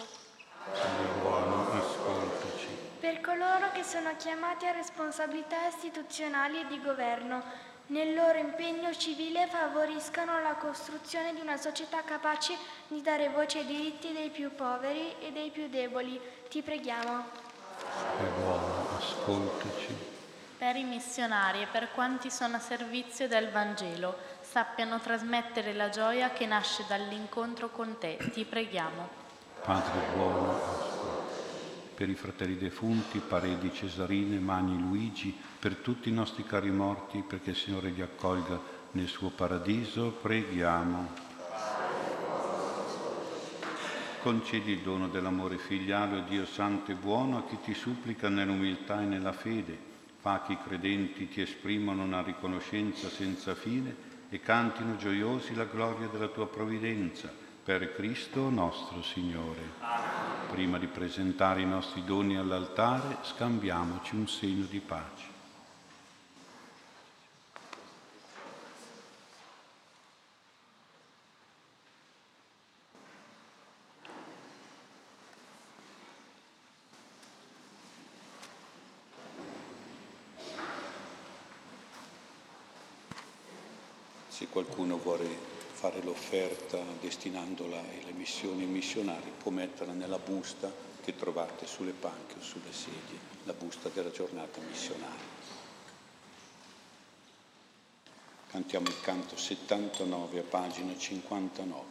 Per 3.01 3.21
coloro 3.21 3.71
che 3.73 3.83
sono 3.83 4.17
chiamati 4.17 4.67
a 4.67 4.73
responsabilità 4.73 5.67
istituzionali 5.67 6.61
e 6.61 6.67
di 6.67 6.81
governo, 6.81 7.43
nel 7.89 8.15
loro 8.15 8.39
impegno 8.39 8.95
civile 8.95 9.47
favoriscano 9.47 10.41
la 10.41 10.55
costruzione 10.55 11.35
di 11.35 11.41
una 11.41 11.59
società 11.59 12.03
capace 12.03 12.57
di 12.89 13.03
dare 13.03 13.29
voce 13.29 13.59
ai 13.59 13.67
diritti 13.67 14.11
dei 14.15 14.31
più 14.31 14.55
poveri 14.55 15.17
e 15.21 15.33
dei 15.33 15.51
più 15.51 15.69
deboli. 15.69 16.19
Ti 16.49 16.63
preghiamo. 16.63 17.44
Per 18.19 18.31
buono, 18.39 18.89
ascoltaci. 18.97 20.13
Per 20.59 20.77
i 20.77 20.85
missionari 20.85 21.63
e 21.63 21.67
per 21.71 21.91
quanti 21.93 22.31
sono 22.31 22.57
a 22.57 22.61
servizio 22.61 23.29
del 23.29 23.51
Vangelo, 23.51 24.17
sappiano 24.41 25.01
trasmettere 25.01 25.73
la 25.73 25.89
gioia 25.89 26.31
che 26.31 26.47
nasce 26.47 26.85
dall'incontro 26.89 27.71
con 27.71 27.99
te. 27.99 28.17
Ti 28.33 28.45
preghiamo. 28.45 29.23
Padre 29.63 30.01
buono, 30.15 30.51
ascoltaci 30.53 31.05
per 31.95 32.09
i 32.09 32.15
fratelli 32.15 32.57
defunti, 32.57 33.21
Paredi, 33.21 33.73
Cesarine, 33.73 34.39
Magni, 34.39 34.79
Luigi, 34.79 35.37
per 35.59 35.77
tutti 35.77 36.09
i 36.09 36.13
nostri 36.13 36.45
cari 36.45 36.71
morti, 36.71 37.23
perché 37.27 37.51
il 37.51 37.57
Signore 37.57 37.91
li 37.91 38.03
accolga 38.03 38.61
nel 38.93 39.07
suo 39.07 39.31
paradiso, 39.31 40.11
preghiamo. 40.11 41.24
Concedi 44.25 44.73
il 44.73 44.79
dono 44.79 45.09
dell'amore 45.09 45.59
figliale, 45.59 46.25
Dio 46.25 46.47
Santo 46.47 46.91
e 46.91 46.95
buono, 46.95 47.37
a 47.37 47.45
chi 47.45 47.59
ti 47.63 47.75
supplica 47.75 48.31
nell'umiltà 48.31 49.03
e 49.03 49.05
nella 49.05 49.33
fede. 49.33 49.79
Fa 50.19 50.41
che 50.47 50.55
i 50.55 50.59
credenti 50.67 51.29
ti 51.29 51.43
esprimano 51.43 52.05
una 52.05 52.23
riconoscenza 52.23 53.11
senza 53.11 53.55
fine 53.55 53.95
e 54.31 54.41
cantino 54.41 54.97
gioiosi 54.97 55.55
la 55.55 55.67
gloria 55.67 56.07
della 56.07 56.29
tua 56.29 56.47
provvidenza 56.47 57.31
per 57.63 57.93
Cristo 57.93 58.49
nostro 58.49 59.03
Signore. 59.03 59.61
Prima 60.51 60.79
di 60.79 60.87
presentare 60.87 61.61
i 61.61 61.67
nostri 61.67 62.03
doni 62.03 62.39
all'altare, 62.39 63.19
scambiamoci 63.21 64.15
un 64.15 64.27
segno 64.27 64.65
di 64.65 64.81
pace. 64.81 65.33
Se 84.35 84.49
qualcuno 84.49 84.99
vuole 84.99 85.29
fare 85.85 86.01
l'offerta 86.03 86.79
destinandola 86.99 87.79
alle 87.79 88.13
missioni 88.13 88.65
missionarie, 88.65 89.31
può 89.37 89.51
metterla 89.51 89.93
nella 89.93 90.19
busta 90.19 90.73
che 91.03 91.15
trovate 91.15 91.67
sulle 91.67 91.93
panche 91.93 92.37
o 92.39 92.43
sulle 92.43 92.73
sedie, 92.73 93.19
la 93.45 93.53
busta 93.53 93.91
della 93.91 94.11
giornata 94.11 94.61
missionaria. 94.67 95.33
Cantiamo 98.49 98.89
il 98.89 98.99
canto 99.03 99.37
79 99.37 100.39
a 100.39 100.43
pagina 100.43 100.97
59. 100.97 101.85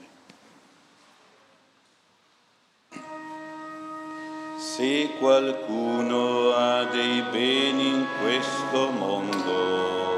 Se 4.57 5.09
qualcuno 5.19 6.51
ha 6.53 6.85
dei 6.85 7.21
beni 7.29 7.89
in 7.89 8.07
questo 8.23 8.89
mondo, 8.89 10.12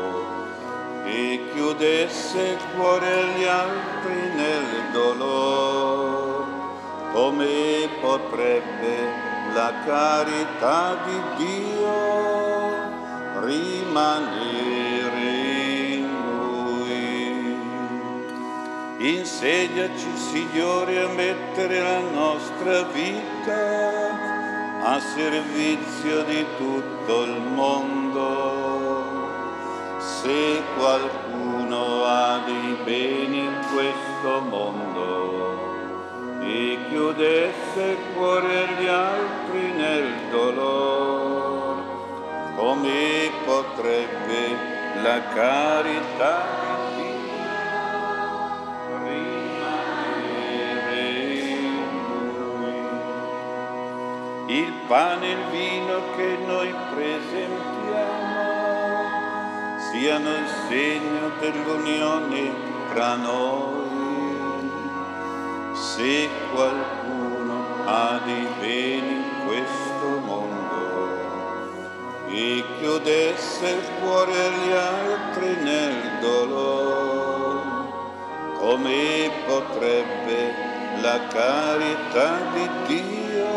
e 1.16 1.40
chiudesse 1.54 2.42
il 2.42 2.60
cuore 2.76 3.10
agli 3.10 3.46
altri 3.46 4.16
nel 4.36 4.92
dolore, 4.92 6.44
come 7.14 7.88
potrebbe 8.02 9.24
la 9.54 9.72
carità 9.86 10.98
di 11.06 11.22
Dio 11.38 11.94
rimanere 13.40 15.20
in 15.96 16.06
lui? 16.38 17.58
Insegnaci, 18.98 20.18
Signore, 20.18 21.02
a 21.02 21.08
mettere 21.08 21.80
la 21.80 22.00
nostra 22.00 22.82
vita 22.92 24.34
a 24.84 25.00
servizio 25.00 26.24
di 26.24 26.46
tutto 26.58 27.24
il 27.24 27.40
mondo. 27.40 28.55
Se 30.26 30.64
qualcuno 30.76 32.04
ha 32.04 32.42
dei 32.48 32.76
beni 32.84 33.42
in 33.42 33.60
questo 33.72 34.42
mondo 34.50 36.40
e 36.42 36.80
chiudesse 36.90 37.84
il 37.84 37.98
cuore 38.16 38.64
agli 38.64 38.88
altri 38.88 39.72
nel 39.74 40.08
dolore, 40.32 41.82
come 42.56 43.30
potrebbe 43.46 44.58
la 45.04 45.22
carità 45.32 46.64
il 54.48 54.74
pane 54.88 55.28
e 55.28 55.32
il 55.32 55.46
vino 55.52 56.02
che 56.16 56.38
noi 56.48 56.74
presentiamo 56.94 58.15
siano 59.96 60.30
il 60.30 60.48
segno 60.68 61.32
dell'unione 61.40 62.54
tra 62.94 63.16
noi. 63.16 64.70
Se 65.74 66.30
qualcuno 66.54 67.64
ha 67.86 68.20
dei 68.26 68.48
beni 68.60 69.14
in 69.16 69.24
questo 69.48 70.20
mondo 70.26 71.24
e 72.28 72.64
chiudesse 72.78 73.70
il 73.70 73.90
cuore 74.02 74.34
agli 74.34 74.72
altri 74.74 75.56
nel 75.64 76.20
dolore, 76.20 77.62
come 78.58 79.32
potrebbe 79.46 80.54
la 81.00 81.20
carità 81.28 82.38
di 82.54 82.70
Dio 82.88 83.48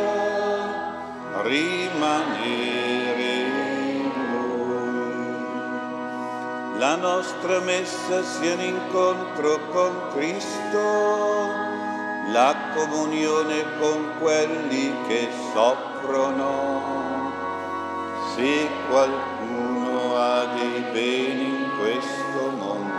rimanere 1.43 2.78
La 6.79 6.95
nostra 6.95 7.59
messa 7.59 8.23
sia 8.23 8.55
un 8.55 8.61
incontro 8.61 9.59
con 9.73 10.13
Cristo, 10.15 10.79
la 12.31 12.55
comunione 12.73 13.65
con 13.81 14.13
quelli 14.21 14.95
che 15.09 15.29
soffrono. 15.53 17.33
Se 18.33 18.69
qualcuno 18.89 20.17
ha 20.19 20.45
dei 20.55 20.85
beni 20.93 21.47
in 21.49 21.69
questo 21.81 22.49
mondo 22.57 22.97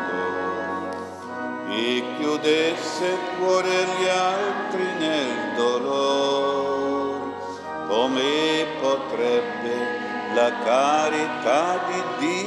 e 1.69 2.03
chiudesse 2.17 3.05
il 3.05 3.19
cuore 3.37 3.69
agli 3.69 4.07
altri 4.09 4.83
nel 4.97 5.55
dolore, 5.55 7.31
come 7.87 8.65
potrebbe 8.81 9.99
la 10.33 10.51
carità 10.65 11.79
di 11.87 12.03
Dio 12.17 12.38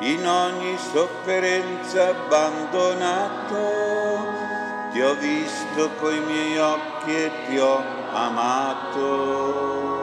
In 0.00 0.24
ogni 0.28 0.78
sofferenza 0.92 2.10
abbandonato, 2.10 3.56
ti 4.92 5.00
ho 5.00 5.14
visto 5.14 5.90
coi 5.98 6.20
miei 6.20 6.56
occhi 6.56 7.16
e 7.16 7.32
ti 7.46 7.58
ho 7.58 7.82
amato. 8.12 9.96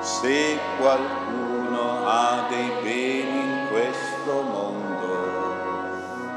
Se 0.00 0.58
qualcuno 0.78 2.06
ha 2.06 2.44
dei 2.50 2.70
beni 2.82 3.40
in 3.40 3.66
questo 3.70 4.42
mondo, 4.42 4.92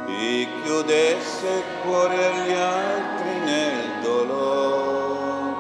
e 0.08 0.48
chiudesse 0.64 1.48
il 1.48 1.64
cuore 1.84 2.26
agli 2.26 2.54
altri 2.54 3.40
nel 3.44 4.00
dolore, 4.02 5.56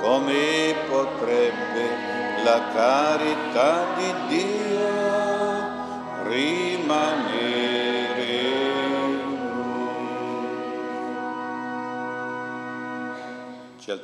come 0.00 0.74
potrebbe 0.88 2.14
la 2.42 2.60
carità 2.72 3.84
di 3.96 4.14
Dio 4.28 4.45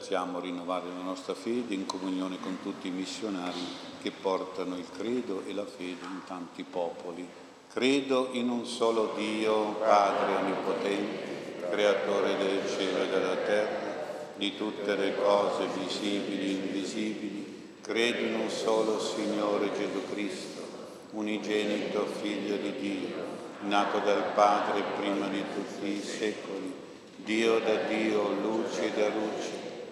A 0.02 0.40
rinnovare 0.40 0.88
la 0.88 1.04
nostra 1.04 1.32
fede 1.32 1.74
in 1.74 1.86
comunione 1.86 2.38
con 2.40 2.58
tutti 2.60 2.88
i 2.88 2.90
missionari 2.90 3.60
che 4.02 4.10
portano 4.10 4.76
il 4.76 4.84
credo 4.90 5.44
e 5.46 5.54
la 5.54 5.64
fede 5.64 6.04
in 6.04 6.22
tanti 6.26 6.64
popoli. 6.64 7.26
Credo 7.72 8.28
in 8.32 8.50
un 8.50 8.66
solo 8.66 9.14
Dio, 9.16 9.74
Padre 9.74 10.34
Onnipotente, 10.34 11.66
Creatore 11.70 12.36
del 12.36 12.68
cielo 12.68 13.04
e 13.04 13.08
della 13.08 13.36
terra, 13.36 14.34
di 14.36 14.56
tutte 14.56 14.96
le 14.96 15.14
cose 15.14 15.68
visibili 15.78 16.46
e 16.46 16.50
invisibili. 16.50 17.76
Credo 17.80 18.26
in 18.26 18.34
un 18.34 18.50
solo 18.50 18.98
Signore 18.98 19.70
Gesù 19.72 20.02
Cristo, 20.12 20.62
unigenito 21.12 22.06
Figlio 22.20 22.56
di 22.56 22.72
Dio, 22.72 23.24
nato 23.60 24.00
dal 24.00 24.32
Padre 24.34 24.82
prima 24.98 25.28
di 25.28 25.44
tutti 25.54 25.86
i 25.86 26.02
secoli, 26.02 26.74
Dio 27.16 27.60
da 27.60 27.76
Dio, 27.84 28.30
luce 28.32 28.92
da 28.94 29.08
luce, 29.08 29.61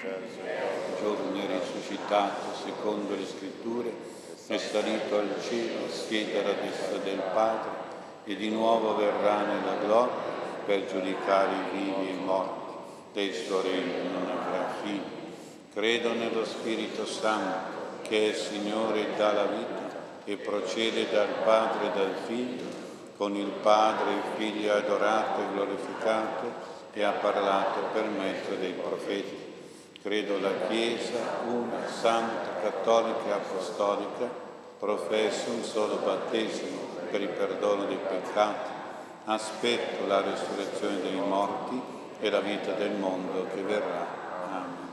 Terzo 0.00 0.40
giorno 0.98 1.38
risuscitato 1.46 2.54
secondo 2.64 3.14
le 3.14 3.26
scritture 3.26 3.92
è 4.46 4.56
salito 4.56 5.18
al 5.18 5.34
cielo, 5.46 5.90
siede 5.90 6.40
alla 6.40 6.54
destra 6.54 6.96
del 6.96 7.20
Padre 7.34 7.70
e 8.24 8.34
di 8.34 8.48
nuovo 8.48 8.96
verrà 8.96 9.42
nella 9.42 9.76
gloria 9.84 10.14
per 10.64 10.86
giudicare 10.86 11.52
i 11.52 11.76
vivi 11.76 12.08
e 12.08 12.12
i 12.12 12.24
morti. 12.24 12.72
Del 13.12 13.34
suo 13.34 13.60
regno 13.60 14.10
non 14.10 14.30
avrà 14.30 14.72
fine. 14.82 15.04
Credo 15.74 16.14
nello 16.14 16.46
Spirito 16.46 17.04
Santo, 17.04 18.00
che 18.00 18.30
è 18.30 18.32
Signore 18.32 19.00
e 19.00 19.16
dà 19.18 19.32
la 19.32 19.44
vita 19.44 19.98
e 20.24 20.36
procede 20.38 21.10
dal 21.10 21.42
Padre 21.44 21.88
e 21.88 21.90
dal 21.92 22.14
Figlio, 22.26 22.64
con 23.18 23.36
il 23.36 23.50
Padre 23.50 24.12
il 24.12 24.22
Figlio 24.36 24.72
adorato 24.72 25.42
e 25.42 25.52
glorificato 25.52 26.52
e 26.94 27.02
ha 27.02 27.12
parlato 27.12 27.80
per 27.92 28.04
mezzo 28.06 28.54
dei 28.54 28.72
profeti 28.72 29.49
Credo 30.02 30.40
la 30.40 30.66
Chiesa, 30.66 31.42
una, 31.46 31.86
santa, 31.86 32.58
cattolica 32.62 33.26
e 33.26 33.32
apostolica, 33.32 34.30
professo 34.78 35.50
un 35.50 35.62
solo 35.62 35.96
battesimo 35.96 36.78
per 37.10 37.20
il 37.20 37.28
perdono 37.28 37.84
dei 37.84 37.98
peccati, 37.98 38.70
aspetto 39.26 40.06
la 40.06 40.22
risurrezione 40.22 41.02
dei 41.02 41.16
morti 41.16 41.78
e 42.18 42.30
la 42.30 42.40
vita 42.40 42.72
del 42.72 42.92
mondo 42.92 43.44
che 43.52 43.60
verrà. 43.60 44.06
Amen. 44.50 44.88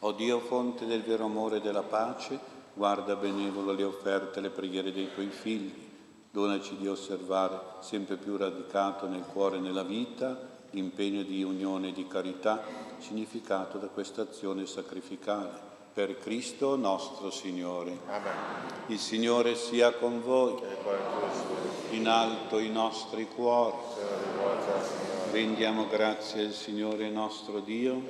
O 0.00 0.10
Dio, 0.10 0.40
fonte 0.40 0.84
del 0.84 1.04
vero 1.04 1.26
amore 1.26 1.58
e 1.58 1.60
della 1.60 1.84
pace, 1.84 2.36
guarda 2.74 3.14
benevolo 3.14 3.72
le 3.72 3.84
offerte 3.84 4.40
e 4.40 4.42
le 4.42 4.50
preghiere 4.50 4.92
dei 4.92 5.12
tuoi 5.14 5.28
figli. 5.28 5.90
Donaci 6.28 6.76
di 6.76 6.88
osservare 6.88 7.60
sempre 7.82 8.16
più 8.16 8.36
radicato 8.36 9.06
nel 9.06 9.22
cuore 9.32 9.58
e 9.58 9.60
nella 9.60 9.84
vita 9.84 10.50
l'impegno 10.72 11.22
di 11.22 11.42
unione 11.42 11.88
e 11.88 11.92
di 11.92 12.06
carità 12.06 12.62
significato 12.98 13.78
da 13.78 13.86
questa 13.86 14.22
azione 14.22 14.66
sacrificale. 14.66 15.70
Per 15.92 16.18
Cristo 16.18 16.76
nostro 16.76 17.30
Signore. 17.30 17.98
Amen. 18.06 18.32
Il 18.86 18.98
Signore 18.98 19.54
sia 19.54 19.92
con 19.92 20.22
voi. 20.22 20.54
In 21.90 22.08
alto 22.08 22.58
i 22.58 22.70
nostri 22.70 23.28
cuori. 23.28 23.76
Rendiamo 25.30 25.86
grazie 25.88 26.46
al 26.46 26.52
Signore 26.52 27.10
nostro 27.10 27.60
Dio. 27.60 28.02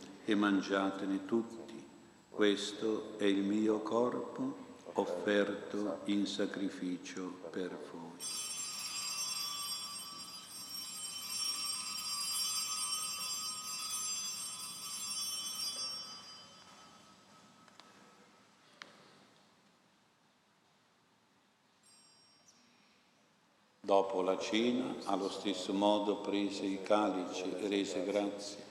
e 0.25 0.35
mangiatene 0.35 1.25
tutti, 1.25 1.83
questo 2.29 3.17
è 3.17 3.25
il 3.25 3.43
mio 3.43 3.79
corpo 3.81 4.69
offerto 4.93 5.99
in 6.05 6.25
sacrificio 6.25 7.39
per 7.49 7.77
voi. 7.91 8.49
Dopo 23.83 24.21
la 24.21 24.37
cena, 24.37 24.95
allo 25.05 25.29
stesso 25.29 25.73
modo 25.73 26.21
prese 26.21 26.65
il 26.65 26.81
calice 26.81 27.59
e 27.59 27.67
rese 27.67 28.05
grazie, 28.05 28.70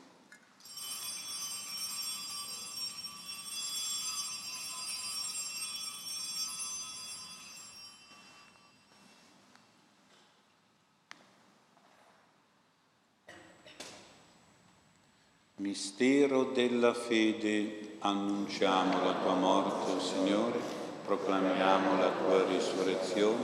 Mistero 15.71 16.51
della 16.53 16.93
fede, 16.93 17.95
annunciamo 17.99 19.05
la 19.05 19.13
tua 19.23 19.35
morte, 19.35 20.01
Signore, 20.01 20.59
proclamiamo 21.05 21.97
la 21.97 22.09
tua 22.09 22.43
risurrezione 22.43 23.41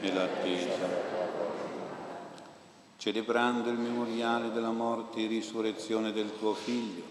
e 0.00 0.10
l'attesa. 0.10 0.88
Celebrando 2.96 3.68
il 3.68 3.76
memoriale 3.76 4.50
della 4.50 4.70
morte 4.70 5.22
e 5.22 5.26
risurrezione 5.26 6.10
del 6.10 6.38
tuo 6.38 6.54
Figlio, 6.54 7.02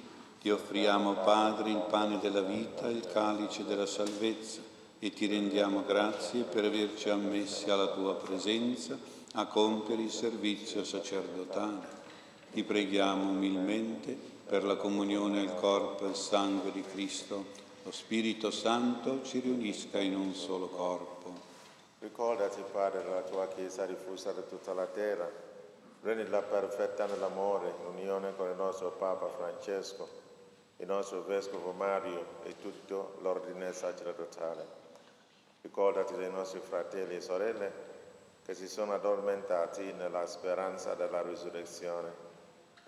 ti 0.42 0.50
offriamo, 0.50 1.14
Padre, 1.24 1.70
il 1.70 1.86
pane 1.88 2.18
della 2.18 2.42
vita, 2.42 2.88
il 2.88 3.06
calice 3.14 3.64
della 3.64 3.86
salvezza 3.86 4.62
e 4.98 5.12
ti 5.12 5.28
rendiamo 5.28 5.84
grazie 5.86 6.42
per 6.42 6.66
averci 6.66 7.12
ammessi 7.12 7.70
alla 7.70 7.90
tua 7.90 8.16
presenza 8.16 8.98
a 9.34 9.46
compiere 9.46 10.02
il 10.02 10.10
servizio 10.10 10.84
sacerdotale. 10.84 11.96
Ti 12.52 12.64
preghiamo 12.64 13.30
umilmente 13.30 14.36
per 14.48 14.64
la 14.64 14.78
comunione 14.78 15.42
al 15.42 15.56
corpo 15.56 16.06
e 16.06 16.08
al 16.08 16.16
sangue 16.16 16.72
di 16.72 16.82
Cristo, 16.82 17.44
lo 17.84 17.92
Spirito 17.92 18.50
Santo 18.50 19.22
ci 19.24 19.40
riunisca 19.40 20.00
in 20.00 20.16
un 20.16 20.34
solo 20.34 20.68
corpo. 20.68 21.34
Ricordati, 22.00 22.64
Padre, 22.72 23.04
della 23.04 23.24
tua 23.24 23.48
Chiesa 23.48 23.86
diffusa 23.86 24.32
da 24.32 24.42
tutta 24.42 24.74
la 24.74 24.86
terra. 24.86 25.30
Rendila 26.02 26.42
perfetta 26.42 27.08
nell'amore, 27.08 27.74
in 27.82 27.96
unione 27.98 28.36
con 28.38 28.50
il 28.50 28.56
nostro 28.56 28.92
Papa 28.92 29.28
Francesco, 29.28 30.08
il 30.78 30.88
nostro 30.88 31.24
Vescovo 31.24 31.74
Mario 31.74 32.26
e 32.44 32.56
tutto 32.62 33.18
l'ordine 33.20 33.74
sacerdotale. 33.74 34.66
Ricordati 35.62 36.16
dei 36.16 36.32
nostri 36.32 36.62
fratelli 36.62 37.16
e 37.16 37.22
sorelle 37.22 37.72
che 38.46 38.54
si 38.54 38.70
sono 38.70 38.94
addormentati 38.94 39.92
nella 39.92 40.26
speranza 40.26 40.94
della 40.94 41.22
risurrezione 41.22 42.27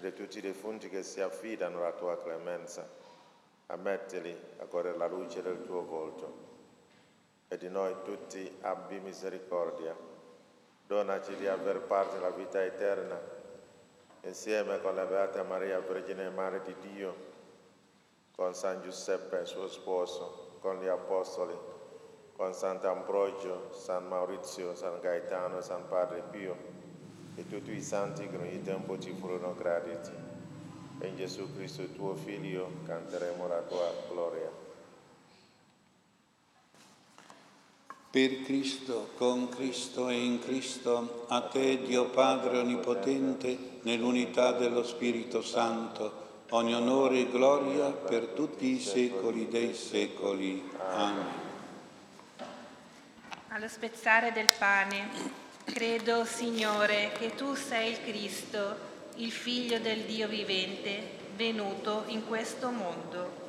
e 0.07 0.13
tutti 0.13 0.37
i 0.37 0.41
defunti 0.41 0.89
che 0.89 1.03
si 1.03 1.21
affidano 1.21 1.79
alla 1.79 1.91
tua 1.91 2.17
clemenza. 2.21 2.87
Ammettili 3.67 4.35
a 4.57 4.65
correre 4.65 4.97
la 4.97 5.07
luce 5.07 5.41
del 5.41 5.63
tuo 5.63 5.83
volto. 5.83 6.47
E 7.47 7.57
di 7.57 7.69
noi 7.69 7.95
tutti 8.03 8.57
abbi 8.61 8.99
misericordia. 8.99 9.95
Donaci 10.87 11.35
di 11.35 11.47
aver 11.47 11.81
parte 11.81 12.17
alla 12.17 12.29
vita 12.29 12.63
eterna, 12.63 13.19
insieme 14.21 14.79
con 14.81 14.95
la 14.95 15.05
Beata 15.05 15.43
Maria, 15.43 15.79
Vergine 15.79 16.29
Madre 16.29 16.61
di 16.61 16.75
Dio, 16.79 17.15
con 18.35 18.53
San 18.53 18.81
Giuseppe, 18.81 19.45
suo 19.45 19.67
sposo, 19.67 20.57
con 20.59 20.79
gli 20.79 20.87
Apostoli, 20.87 21.55
con 22.35 22.53
Sant'Ambrogio, 22.53 23.71
San 23.73 24.07
Maurizio, 24.07 24.73
San 24.73 24.99
Gaetano, 24.99 25.61
San 25.61 25.87
Padre 25.87 26.23
Pio, 26.31 26.78
e 27.39 27.47
tutti 27.47 27.71
i 27.71 27.81
santi 27.81 28.27
che 28.27 28.35
ogni 28.35 28.61
tempo 28.61 28.99
ci 28.99 29.13
furono 29.17 29.55
graditi. 29.55 30.11
E 30.99 31.07
in 31.07 31.15
Gesù 31.15 31.55
Cristo, 31.55 31.87
tuo 31.93 32.13
Figlio, 32.15 32.69
canteremo 32.85 33.47
la 33.47 33.61
tua 33.61 33.93
gloria. 34.09 34.51
Per 38.11 38.41
Cristo, 38.41 39.11
con 39.15 39.47
Cristo 39.47 40.09
e 40.09 40.15
in 40.15 40.39
Cristo, 40.39 41.25
a 41.29 41.41
te 41.43 41.81
Dio 41.83 42.09
Padre 42.09 42.57
Onnipotente, 42.57 43.79
nell'unità 43.83 44.51
dello 44.51 44.83
Spirito 44.83 45.41
Santo, 45.41 46.27
ogni 46.49 46.73
onore 46.73 47.19
e 47.19 47.29
gloria 47.29 47.91
per 47.91 48.25
tutti 48.29 48.65
i 48.65 48.79
secoli 48.81 49.47
dei 49.47 49.73
secoli. 49.73 50.69
Amen. 50.77 51.47
Allo 53.49 53.67
spezzare 53.67 54.33
del 54.33 54.49
pane, 54.57 55.48
credo, 55.71 56.25
Signore, 56.25 57.11
che 57.17 57.35
tu 57.35 57.53
sei 57.53 57.91
il 57.91 58.03
Cristo, 58.03 58.75
il 59.15 59.31
Figlio 59.31 59.79
del 59.79 60.01
Dio 60.01 60.27
vivente, 60.27 61.17
venuto 61.35 62.03
in 62.07 62.25
questo 62.27 62.69
mondo. 62.69 63.47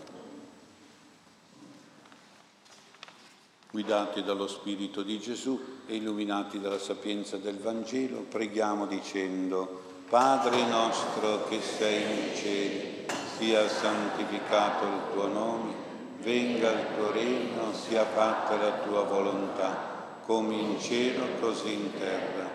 Guidati 3.71 4.23
dallo 4.23 4.49
Spirito 4.49 5.03
di 5.03 5.19
Gesù 5.21 5.79
e 5.87 5.97
illuminati 5.97 6.61
dalla 6.61 6.79
sapienza 6.79 7.37
del 7.37 7.59
Vangelo, 7.59 8.21
preghiamo 8.21 8.87
dicendo, 8.87 9.83
Padre 10.09 10.67
nostro 10.67 11.45
che 11.49 11.61
sei 11.61 12.05
nei 12.05 12.37
cieli, 12.37 13.07
sia 13.39 13.69
santificato 13.69 14.85
il 14.87 15.13
tuo 15.13 15.27
nome, 15.29 15.73
venga 16.19 16.73
il 16.73 16.87
tuo 16.97 17.13
regno, 17.13 17.73
sia 17.73 18.05
fatta 18.05 18.57
la 18.57 18.73
tua 18.85 19.03
volontà, 19.05 19.90
come 20.31 20.55
in 20.55 20.79
cielo 20.79 21.25
così 21.41 21.73
in 21.73 21.91
terra. 21.99 22.49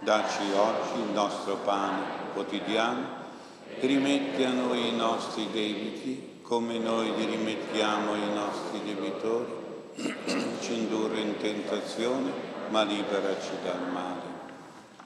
Dacci 0.00 0.52
oggi 0.52 1.00
il 1.00 1.14
nostro 1.14 1.56
pane 1.64 2.04
quotidiano, 2.34 3.06
rimetti 3.80 4.44
a 4.44 4.52
noi 4.52 4.88
i 4.88 4.94
nostri 4.94 5.48
debiti, 5.50 6.40
come 6.42 6.76
noi 6.76 7.10
li 7.16 7.24
rimettiamo 7.24 8.12
ai 8.12 8.34
nostri 8.34 8.82
debitori 8.84 9.60
ci 10.60 10.74
indurre 10.74 11.20
in 11.20 11.38
tentazione, 11.38 12.32
ma 12.68 12.82
liberaci 12.82 13.52
dal 13.64 13.90
male. 13.90 14.20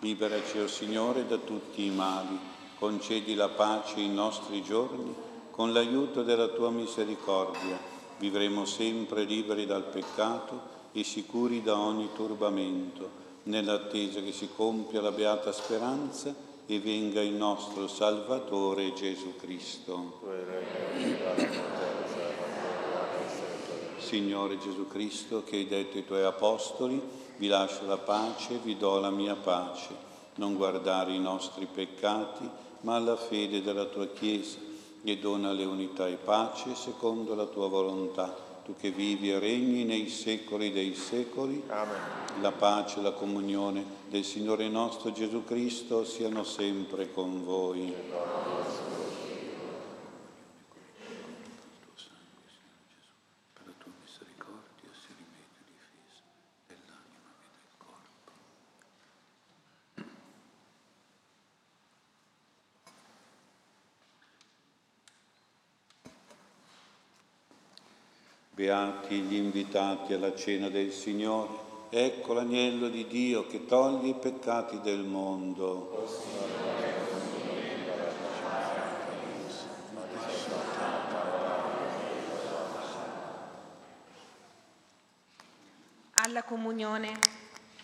Liberaci, 0.01 0.59
o 0.59 0.65
oh 0.65 0.67
Signore, 0.67 1.29
da 1.29 1.37
tutti 1.37 1.85
i 1.85 1.91
mali, 1.91 2.37
concedi 2.77 3.37
la 3.37 3.51
pace 3.51 3.99
ai 3.99 4.09
nostri 4.09 4.65
giorni, 4.65 5.15
con 5.53 5.73
l'aiuto 5.73 6.25
della 6.25 6.49
tua 6.49 6.71
misericordia 6.71 7.79
vivremo 8.19 8.65
sempre 8.65 9.23
liberi 9.23 9.65
dal 9.65 9.85
peccato 9.85 10.76
e 10.99 11.05
sicuri 11.05 11.63
da 11.63 11.77
ogni 11.77 12.09
turbamento, 12.15 13.25
nell'attesa 13.43 14.23
che 14.23 14.33
si 14.33 14.49
compia 14.57 15.03
la 15.03 15.11
beata 15.11 15.53
speranza 15.53 16.35
e 16.65 16.81
venga 16.81 17.21
il 17.21 17.35
nostro 17.35 17.87
Salvatore 17.87 18.95
Gesù 18.95 19.37
Cristo. 19.37 20.21
Signore 23.99 24.59
Gesù 24.59 24.89
Cristo, 24.89 25.45
che 25.45 25.57
hai 25.57 25.69
detto 25.69 25.99
ai 25.99 26.07
tuoi 26.07 26.23
apostoli, 26.23 26.99
vi 27.37 27.49
lascio 27.49 27.85
la 27.85 27.99
pace, 27.99 28.59
vi 28.63 28.79
do 28.79 28.99
la 28.99 29.11
mia 29.11 29.35
pace, 29.35 29.95
non 30.37 30.57
guardare 30.57 31.13
i 31.13 31.21
nostri 31.21 31.67
peccati, 31.67 32.49
ma 32.81 32.99
la 32.99 33.17
fede 33.17 33.61
della 33.61 33.85
tua 33.85 34.07
Chiesa, 34.07 34.57
e 35.05 35.19
dona 35.19 35.53
le 35.53 35.67
unità 35.67 36.09
e 36.09 36.15
pace 36.15 36.75
secondo 36.75 37.35
la 37.35 37.45
tua 37.45 37.69
volontà, 37.69 38.46
tu 38.67 38.75
che 38.75 38.91
vivi 38.91 39.31
e 39.31 39.39
regni 39.39 39.85
nei 39.85 40.09
secoli 40.09 40.73
dei 40.73 40.97
secoli. 40.97 41.63
Amen. 41.69 42.41
La 42.41 42.51
pace 42.51 42.99
e 42.99 43.03
la 43.03 43.13
comunione 43.13 43.85
del 44.09 44.25
Signore 44.25 44.69
nostro 44.69 45.13
Gesù 45.13 45.45
Cristo 45.45 46.05
siano 46.05 46.43
sempre 46.43 47.13
con 47.13 47.45
voi. 47.45 47.95
Beati 68.67 69.21
gli 69.21 69.37
invitati 69.37 70.13
alla 70.13 70.35
cena 70.35 70.69
del 70.69 70.91
Signore. 70.91 71.53
Ecco 71.89 72.33
l'agnello 72.33 72.89
di 72.89 73.07
Dio 73.07 73.47
che 73.47 73.65
toglie 73.65 74.09
i 74.09 74.15
peccati 74.15 74.81
del 74.81 75.05
mondo. 75.05 76.05
Alla 86.15 86.43
comunione. 86.43 87.13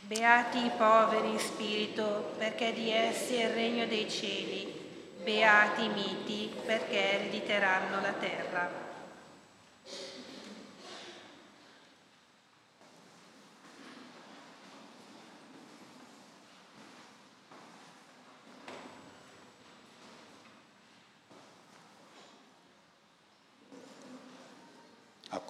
Beati 0.01 0.59
i 0.64 0.70
poveri 0.76 1.30
in 1.30 1.39
spirito, 1.39 2.33
perché 2.37 2.72
di 2.72 2.91
essi 2.91 3.37
è 3.37 3.45
il 3.45 3.55
regno 3.55 3.87
dei 3.87 4.11
cieli. 4.11 4.66
Beati 5.22 5.85
i 5.85 5.89
miti, 5.91 6.51
perché 6.66 7.20
erediteranno 7.20 8.01
la 8.01 8.12
terra. 8.14 8.83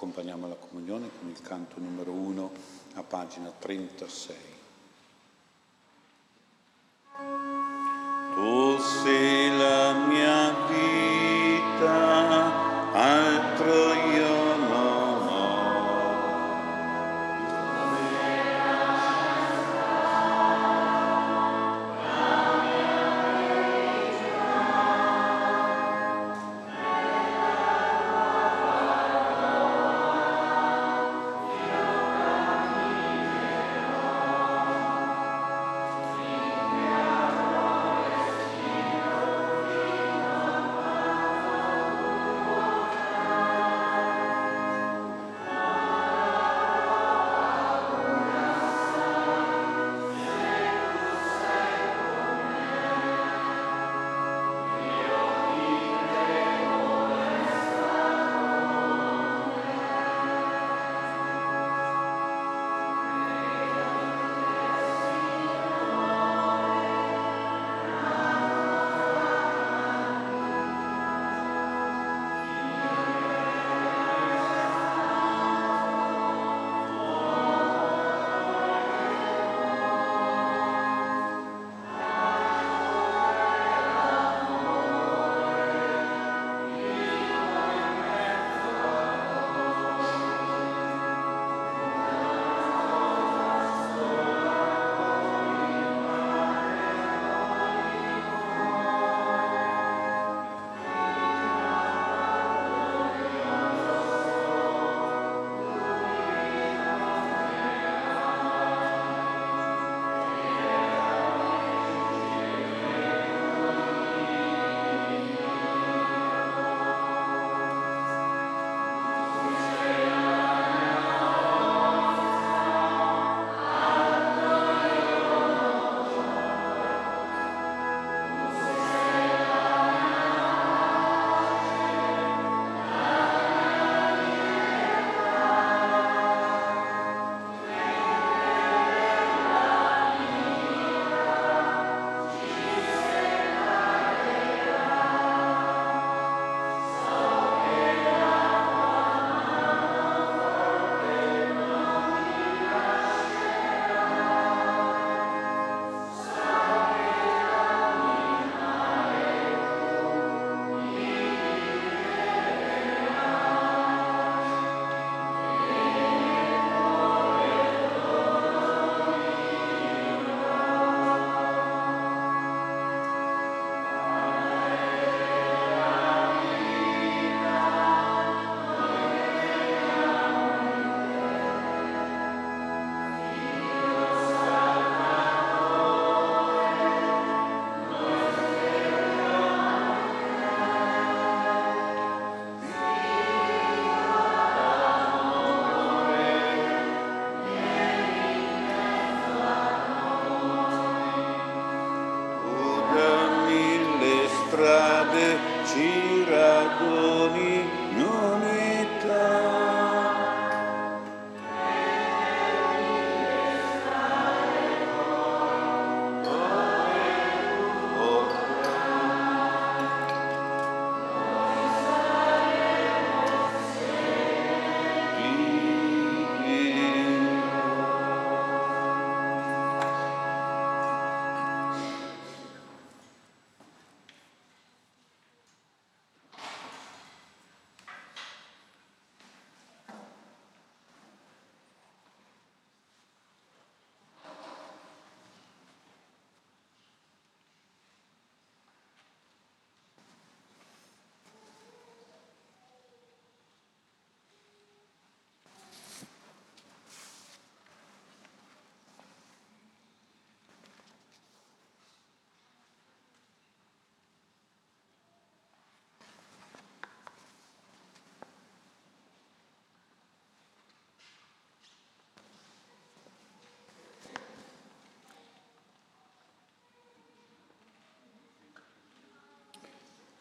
accompagniamo 0.02 0.48
la 0.48 0.56
comunione 0.56 1.08
con 1.16 1.21
il 1.32 1.40
canto 1.40 1.80
numero 1.80 2.12
1 2.12 2.52
a 2.94 3.02
pagina 3.02 3.50
36. 3.50 4.61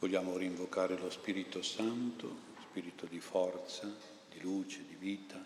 Vogliamo 0.02 0.36
rinvocare 0.36 0.97
lo 0.97 1.12
Spirito 1.12 1.62
Santo, 1.62 2.36
spirito 2.60 3.06
di 3.06 3.20
forza, 3.20 3.88
di 4.32 4.41
luce, 4.41 4.84
di 4.88 4.95
vita, 4.95 5.39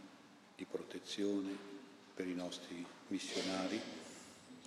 di 0.55 0.63
protezione 0.63 1.53
per 2.13 2.25
i 2.25 2.33
nostri 2.33 2.85
missionari 3.07 3.77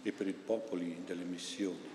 e 0.03 0.12
per 0.12 0.26
i 0.28 0.34
popoli 0.34 1.05
delle 1.07 1.24
missioni. 1.24 1.89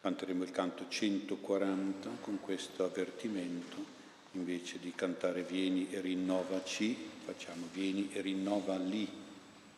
Canteremo 0.00 0.42
il 0.42 0.50
canto 0.52 0.88
140 0.88 2.08
con 2.22 2.40
questo 2.40 2.84
avvertimento, 2.84 3.84
invece 4.30 4.78
di 4.78 4.94
cantare 4.94 5.42
Vieni 5.42 5.90
e 5.90 6.00
rinnovaci, 6.00 7.10
facciamo 7.26 7.66
Vieni 7.74 8.08
e 8.10 8.22
rinnova 8.22 8.78
lì, 8.78 9.06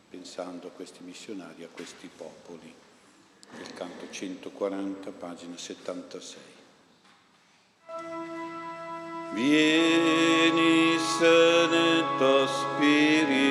pensando 0.09 0.67
a 0.67 0.71
questi 0.71 1.03
missionari, 1.03 1.65
a 1.65 1.69
questi 1.69 2.07
popoli 2.07 2.84
il 3.61 3.73
canto 3.73 4.07
140, 4.09 5.11
pagina 5.11 5.57
76. 5.57 6.53
Vieni 9.33 10.97
Santo 10.97 12.47
Spirito, 12.47 13.44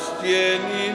sostien 0.00 0.89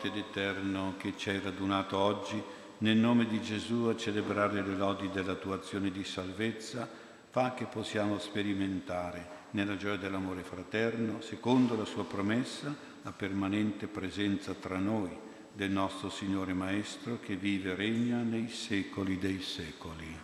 forte 0.00 0.08
ed 0.08 0.16
eterno 0.16 0.94
che 0.96 1.12
ci 1.16 1.28
hai 1.28 1.40
radunato 1.40 1.98
oggi 1.98 2.42
nel 2.78 2.96
nome 2.96 3.26
di 3.26 3.42
Gesù 3.42 3.84
a 3.84 3.96
celebrare 3.96 4.62
le 4.62 4.74
lodi 4.74 5.10
della 5.10 5.34
tua 5.34 5.56
azione 5.56 5.90
di 5.90 6.02
salvezza, 6.04 6.88
fa 7.28 7.52
che 7.52 7.66
possiamo 7.66 8.18
sperimentare 8.18 9.48
nella 9.50 9.76
gioia 9.76 9.98
dell'amore 9.98 10.42
fraterno, 10.42 11.20
secondo 11.20 11.76
la 11.76 11.84
sua 11.84 12.04
promessa, 12.04 12.74
la 13.02 13.12
permanente 13.12 13.86
presenza 13.88 14.54
tra 14.54 14.78
noi 14.78 15.14
del 15.52 15.70
nostro 15.70 16.08
Signore 16.08 16.54
Maestro 16.54 17.20
che 17.20 17.36
vive 17.36 17.72
e 17.72 17.74
regna 17.74 18.22
nei 18.22 18.48
secoli 18.48 19.18
dei 19.18 19.42
secoli. 19.42 20.16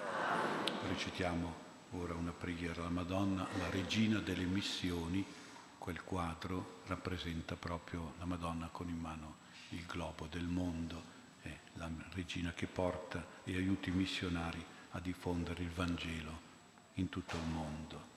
Recitiamo 0.89 1.65
ora 1.93 2.15
una 2.15 2.33
preghiera 2.33 2.81
alla 2.81 2.91
Madonna, 2.91 3.47
la 3.59 3.69
regina 3.71 4.21
delle 4.21 4.45
missioni. 4.45 5.25
Quel 5.77 6.03
quadro 6.03 6.81
rappresenta 6.87 7.57
proprio 7.57 8.15
la 8.19 8.25
Madonna 8.25 8.69
con 8.73 8.89
in 8.89 8.99
mano 8.99 9.45
il 9.71 9.85
globo 9.87 10.27
del 10.31 10.45
mondo, 10.45 11.15
è 11.43 11.57
la 11.75 11.91
regina 12.13 12.53
che 12.53 12.67
porta 12.67 13.25
e 13.45 13.57
aiuta 13.57 13.89
i 13.89 13.93
missionari 13.93 14.65
a 14.91 15.01
diffondere 15.01 15.63
il 15.63 15.71
Vangelo 15.71 16.45
in 16.95 17.09
tutto 17.09 17.37
il 17.37 17.49
mondo. 17.53 18.15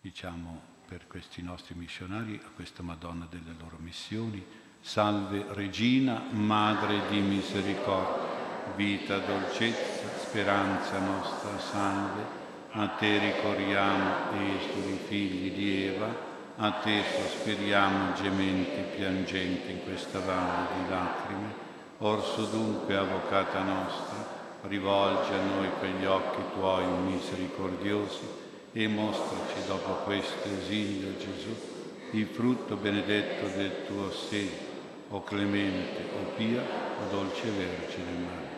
Diciamo 0.00 0.74
per 0.86 1.06
questi 1.06 1.42
nostri 1.42 1.74
missionari, 1.74 2.40
a 2.42 2.48
questa 2.54 2.82
Madonna 2.82 3.26
delle 3.28 3.54
loro 3.58 3.76
missioni. 3.78 4.44
Salve 4.80 5.44
Regina, 5.48 6.22
Madre 6.30 7.08
di 7.08 7.18
misericordia, 7.18 8.74
vita, 8.76 9.18
dolcezza, 9.18 10.16
speranza 10.18 10.98
nostra, 11.00 11.58
salve. 11.58 12.44
A 12.70 12.88
te 12.88 13.18
ricorriamo, 13.18 14.30
esturi 14.58 14.98
figli 15.08 15.52
di 15.52 15.84
Eva, 15.86 16.14
a 16.58 16.70
te 16.72 17.02
sospiriamo 17.02 18.14
gementi, 18.14 18.96
piangenti 18.96 19.72
in 19.72 19.82
questa 19.84 20.20
valle 20.20 20.68
di 20.74 20.88
lacrime. 20.88 21.64
Orso 21.98 22.44
dunque, 22.46 22.96
avvocata 22.96 23.62
nostra, 23.62 24.26
rivolgi 24.62 25.32
a 25.32 25.42
noi 25.42 25.68
quegli 25.78 26.04
occhi 26.06 26.40
tuoi 26.54 26.86
misericordiosi 26.86 28.44
e 28.72 28.88
mostraci 28.88 29.66
dopo 29.66 30.04
questo 30.04 30.48
esilio 30.48 31.16
Gesù 31.18 31.74
il 32.12 32.26
frutto 32.26 32.76
benedetto 32.76 33.48
del 33.48 33.84
tuo 33.86 34.10
seno, 34.12 34.74
o 35.08 35.22
clemente, 35.24 36.08
o 36.14 36.34
pia, 36.36 36.62
o 36.62 37.10
dolce 37.10 37.50
Vergine 37.50 38.12
Maria. 38.12 38.54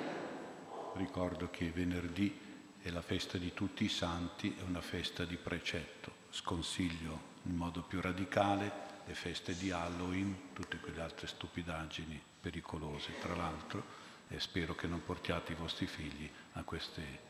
Ricordo 0.94 1.48
che 1.50 1.72
venerdì 1.74 2.38
è 2.80 2.90
la 2.90 3.02
festa 3.02 3.38
di 3.38 3.52
tutti 3.54 3.84
i 3.84 3.88
santi, 3.88 4.54
è 4.56 4.62
una 4.68 4.80
festa 4.80 5.24
di 5.24 5.36
precetto. 5.36 6.12
Sconsiglio 6.30 7.27
in 7.48 7.56
modo 7.56 7.82
più 7.82 8.00
radicale 8.00 8.86
le 9.04 9.14
feste 9.14 9.56
di 9.56 9.70
Halloween, 9.70 10.52
tutte 10.52 10.78
quelle 10.78 11.00
altre 11.00 11.26
stupidaggini 11.26 12.20
pericolose, 12.40 13.18
tra 13.18 13.34
l'altro, 13.34 14.06
e 14.28 14.38
spero 14.38 14.74
che 14.74 14.86
non 14.86 15.02
portiate 15.02 15.52
i 15.52 15.56
vostri 15.56 15.86
figli 15.86 16.30
a 16.52 16.62
queste, 16.62 17.20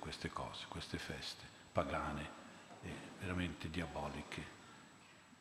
queste 0.00 0.30
cose, 0.30 0.66
queste 0.68 0.98
feste 0.98 1.44
pagane, 1.70 2.40
veramente 3.20 3.70
diaboliche. 3.70 4.60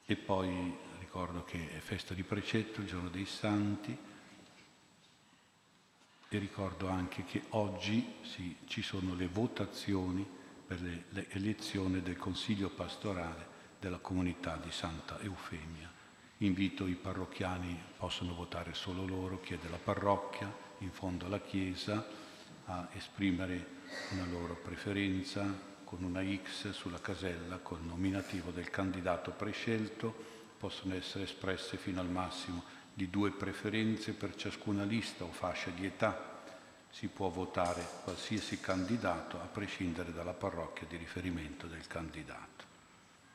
E 0.06 0.16
poi 0.16 0.78
ricordo 1.00 1.44
che 1.44 1.76
è 1.76 1.80
festa 1.80 2.14
di 2.14 2.24
precetto, 2.24 2.82
il 2.82 2.88
giorno 2.88 3.10
dei 3.10 3.26
santi, 3.26 3.98
e 6.34 6.38
ricordo 6.38 6.88
anche 6.88 7.26
che 7.26 7.46
oggi 7.50 8.20
sì, 8.22 8.56
ci 8.68 8.84
sono 8.84 9.16
le 9.16 9.28
votazioni 9.28 10.26
per 10.68 10.80
le, 10.82 11.06
le 11.10 11.28
elezioni 11.32 12.02
del 12.02 12.16
Consiglio 12.16 12.70
pastorale 12.70 13.51
della 13.82 13.98
comunità 13.98 14.60
di 14.64 14.72
Santa 14.72 15.20
Eufemia. 15.22 15.92
Invito 16.38 16.86
i 16.86 16.94
parrocchiani, 16.94 17.82
possono 17.98 18.36
votare 18.36 18.76
solo 18.76 19.08
loro, 19.08 19.42
chiede 19.42 19.70
la 19.70 19.80
parrocchia, 19.84 20.54
in 20.80 20.92
fondo 20.92 21.26
alla 21.26 21.40
Chiesa, 21.40 22.06
a 22.66 22.88
esprimere 22.94 23.80
una 24.12 24.26
loro 24.28 24.54
preferenza, 24.54 25.70
con 25.84 26.04
una 26.04 26.24
X 26.24 26.70
sulla 26.70 27.02
casella 27.02 27.58
col 27.58 27.82
nominativo 27.82 28.52
del 28.52 28.70
candidato 28.70 29.32
prescelto, 29.32 30.14
possono 30.60 30.94
essere 30.94 31.24
espresse 31.24 31.76
fino 31.76 32.00
al 32.02 32.10
massimo 32.10 32.64
di 32.94 33.10
due 33.10 33.32
preferenze 33.32 34.14
per 34.14 34.36
ciascuna 34.36 34.84
lista 34.84 35.24
o 35.24 35.32
fascia 35.32 35.72
di 35.72 35.88
età. 35.88 36.44
Si 36.92 37.08
può 37.08 37.30
votare 37.30 37.84
qualsiasi 38.04 38.60
candidato 38.60 39.42
a 39.42 39.46
prescindere 39.46 40.14
dalla 40.14 40.34
parrocchia 40.34 40.86
di 40.88 40.98
riferimento 40.98 41.66
del 41.66 41.88
candidato. 41.88 42.71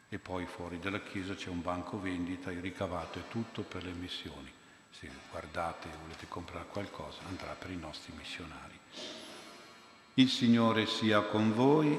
E 0.08 0.18
poi 0.18 0.46
fuori 0.46 0.78
dalla 0.78 1.00
chiesa 1.00 1.34
c'è 1.34 1.48
un 1.48 1.62
banco 1.62 2.00
vendita, 2.00 2.52
il 2.52 2.60
ricavato 2.60 3.18
è 3.18 3.22
tutto 3.28 3.62
per 3.62 3.82
le 3.82 3.90
missioni. 3.90 4.52
Se 4.90 5.10
guardate 5.30 5.88
e 5.88 5.96
volete 6.00 6.26
comprare 6.28 6.66
qualcosa 6.70 7.18
andrà 7.28 7.56
per 7.58 7.70
i 7.70 7.76
nostri 7.76 8.12
missionari. 8.16 8.78
Il 10.14 10.28
Signore 10.28 10.86
sia 10.86 11.20
con 11.22 11.52
voi. 11.52 11.98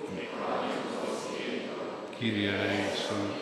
Kyrie 2.18 2.50
eleison. 2.50 3.34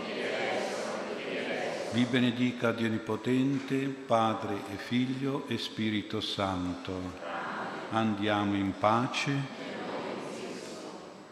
Vi 1.94 2.04
benedica 2.04 2.74
Dio 2.74 2.88
Onnipotente, 2.88 3.88
Padre 3.88 4.56
e 4.74 4.76
Figlio 4.76 5.48
e 5.48 5.58
Spirito 5.58 6.20
Santo. 6.20 7.14
Andiamo 7.92 8.56
in 8.56 8.74
pace. 8.78 9.32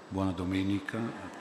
Buona 0.08 0.32
domenica. 0.32 1.33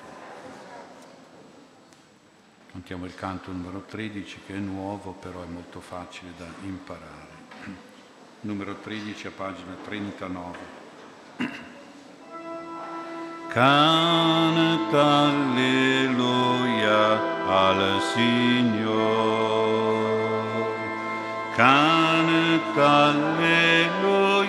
Cantiamo 2.73 3.05
il 3.05 3.15
canto 3.15 3.53
numero 3.53 3.85
13 3.87 4.41
che 4.47 4.55
è 4.55 4.59
nuovo, 4.59 5.13
però 5.13 5.43
è 5.43 5.47
molto 5.47 5.81
facile 5.81 6.33
da 6.39 6.47
imparare. 6.63 7.29
Numero 8.41 8.77
13 8.77 9.27
a 9.27 9.31
pagina 9.31 9.77
39. 9.85 10.59
Canta 13.49 15.07
alleluia 15.29 16.47
al 17.47 18.01
Signore. 18.15 19.51
Canta 21.55 23.05
alleluia 23.11 24.41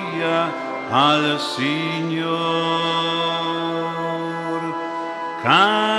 al 0.90 1.42
Signore. 1.42 2.54
Canta 5.42 5.93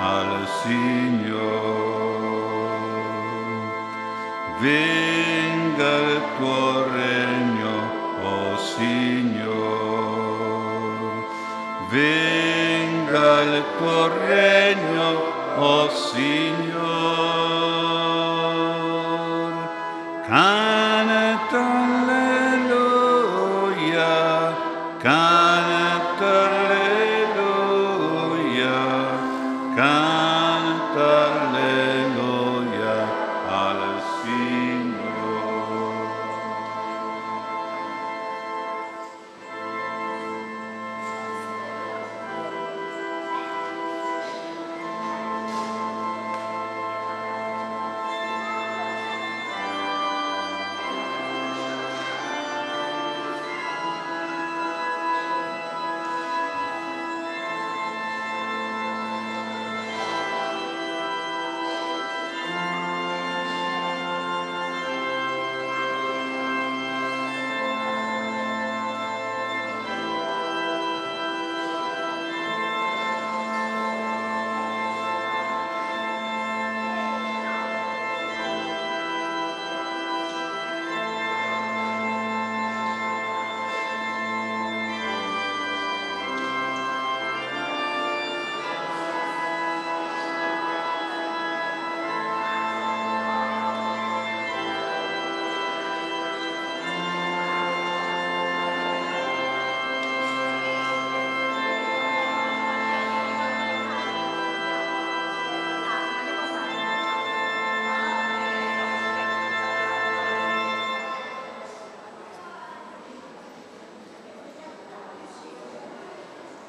al 0.00 0.48
Signore. 0.62 1.98
Venga 4.60 5.90
il 5.98 6.22
tuo 6.38 6.86
regno, 6.90 7.72
oh 8.22 8.56
Signore. 8.56 9.60
Venga 11.90 13.42
il 13.42 13.64
tuo 13.76 14.08
regno, 14.26 15.06
oh 15.56 15.88
Signore. 15.90 16.39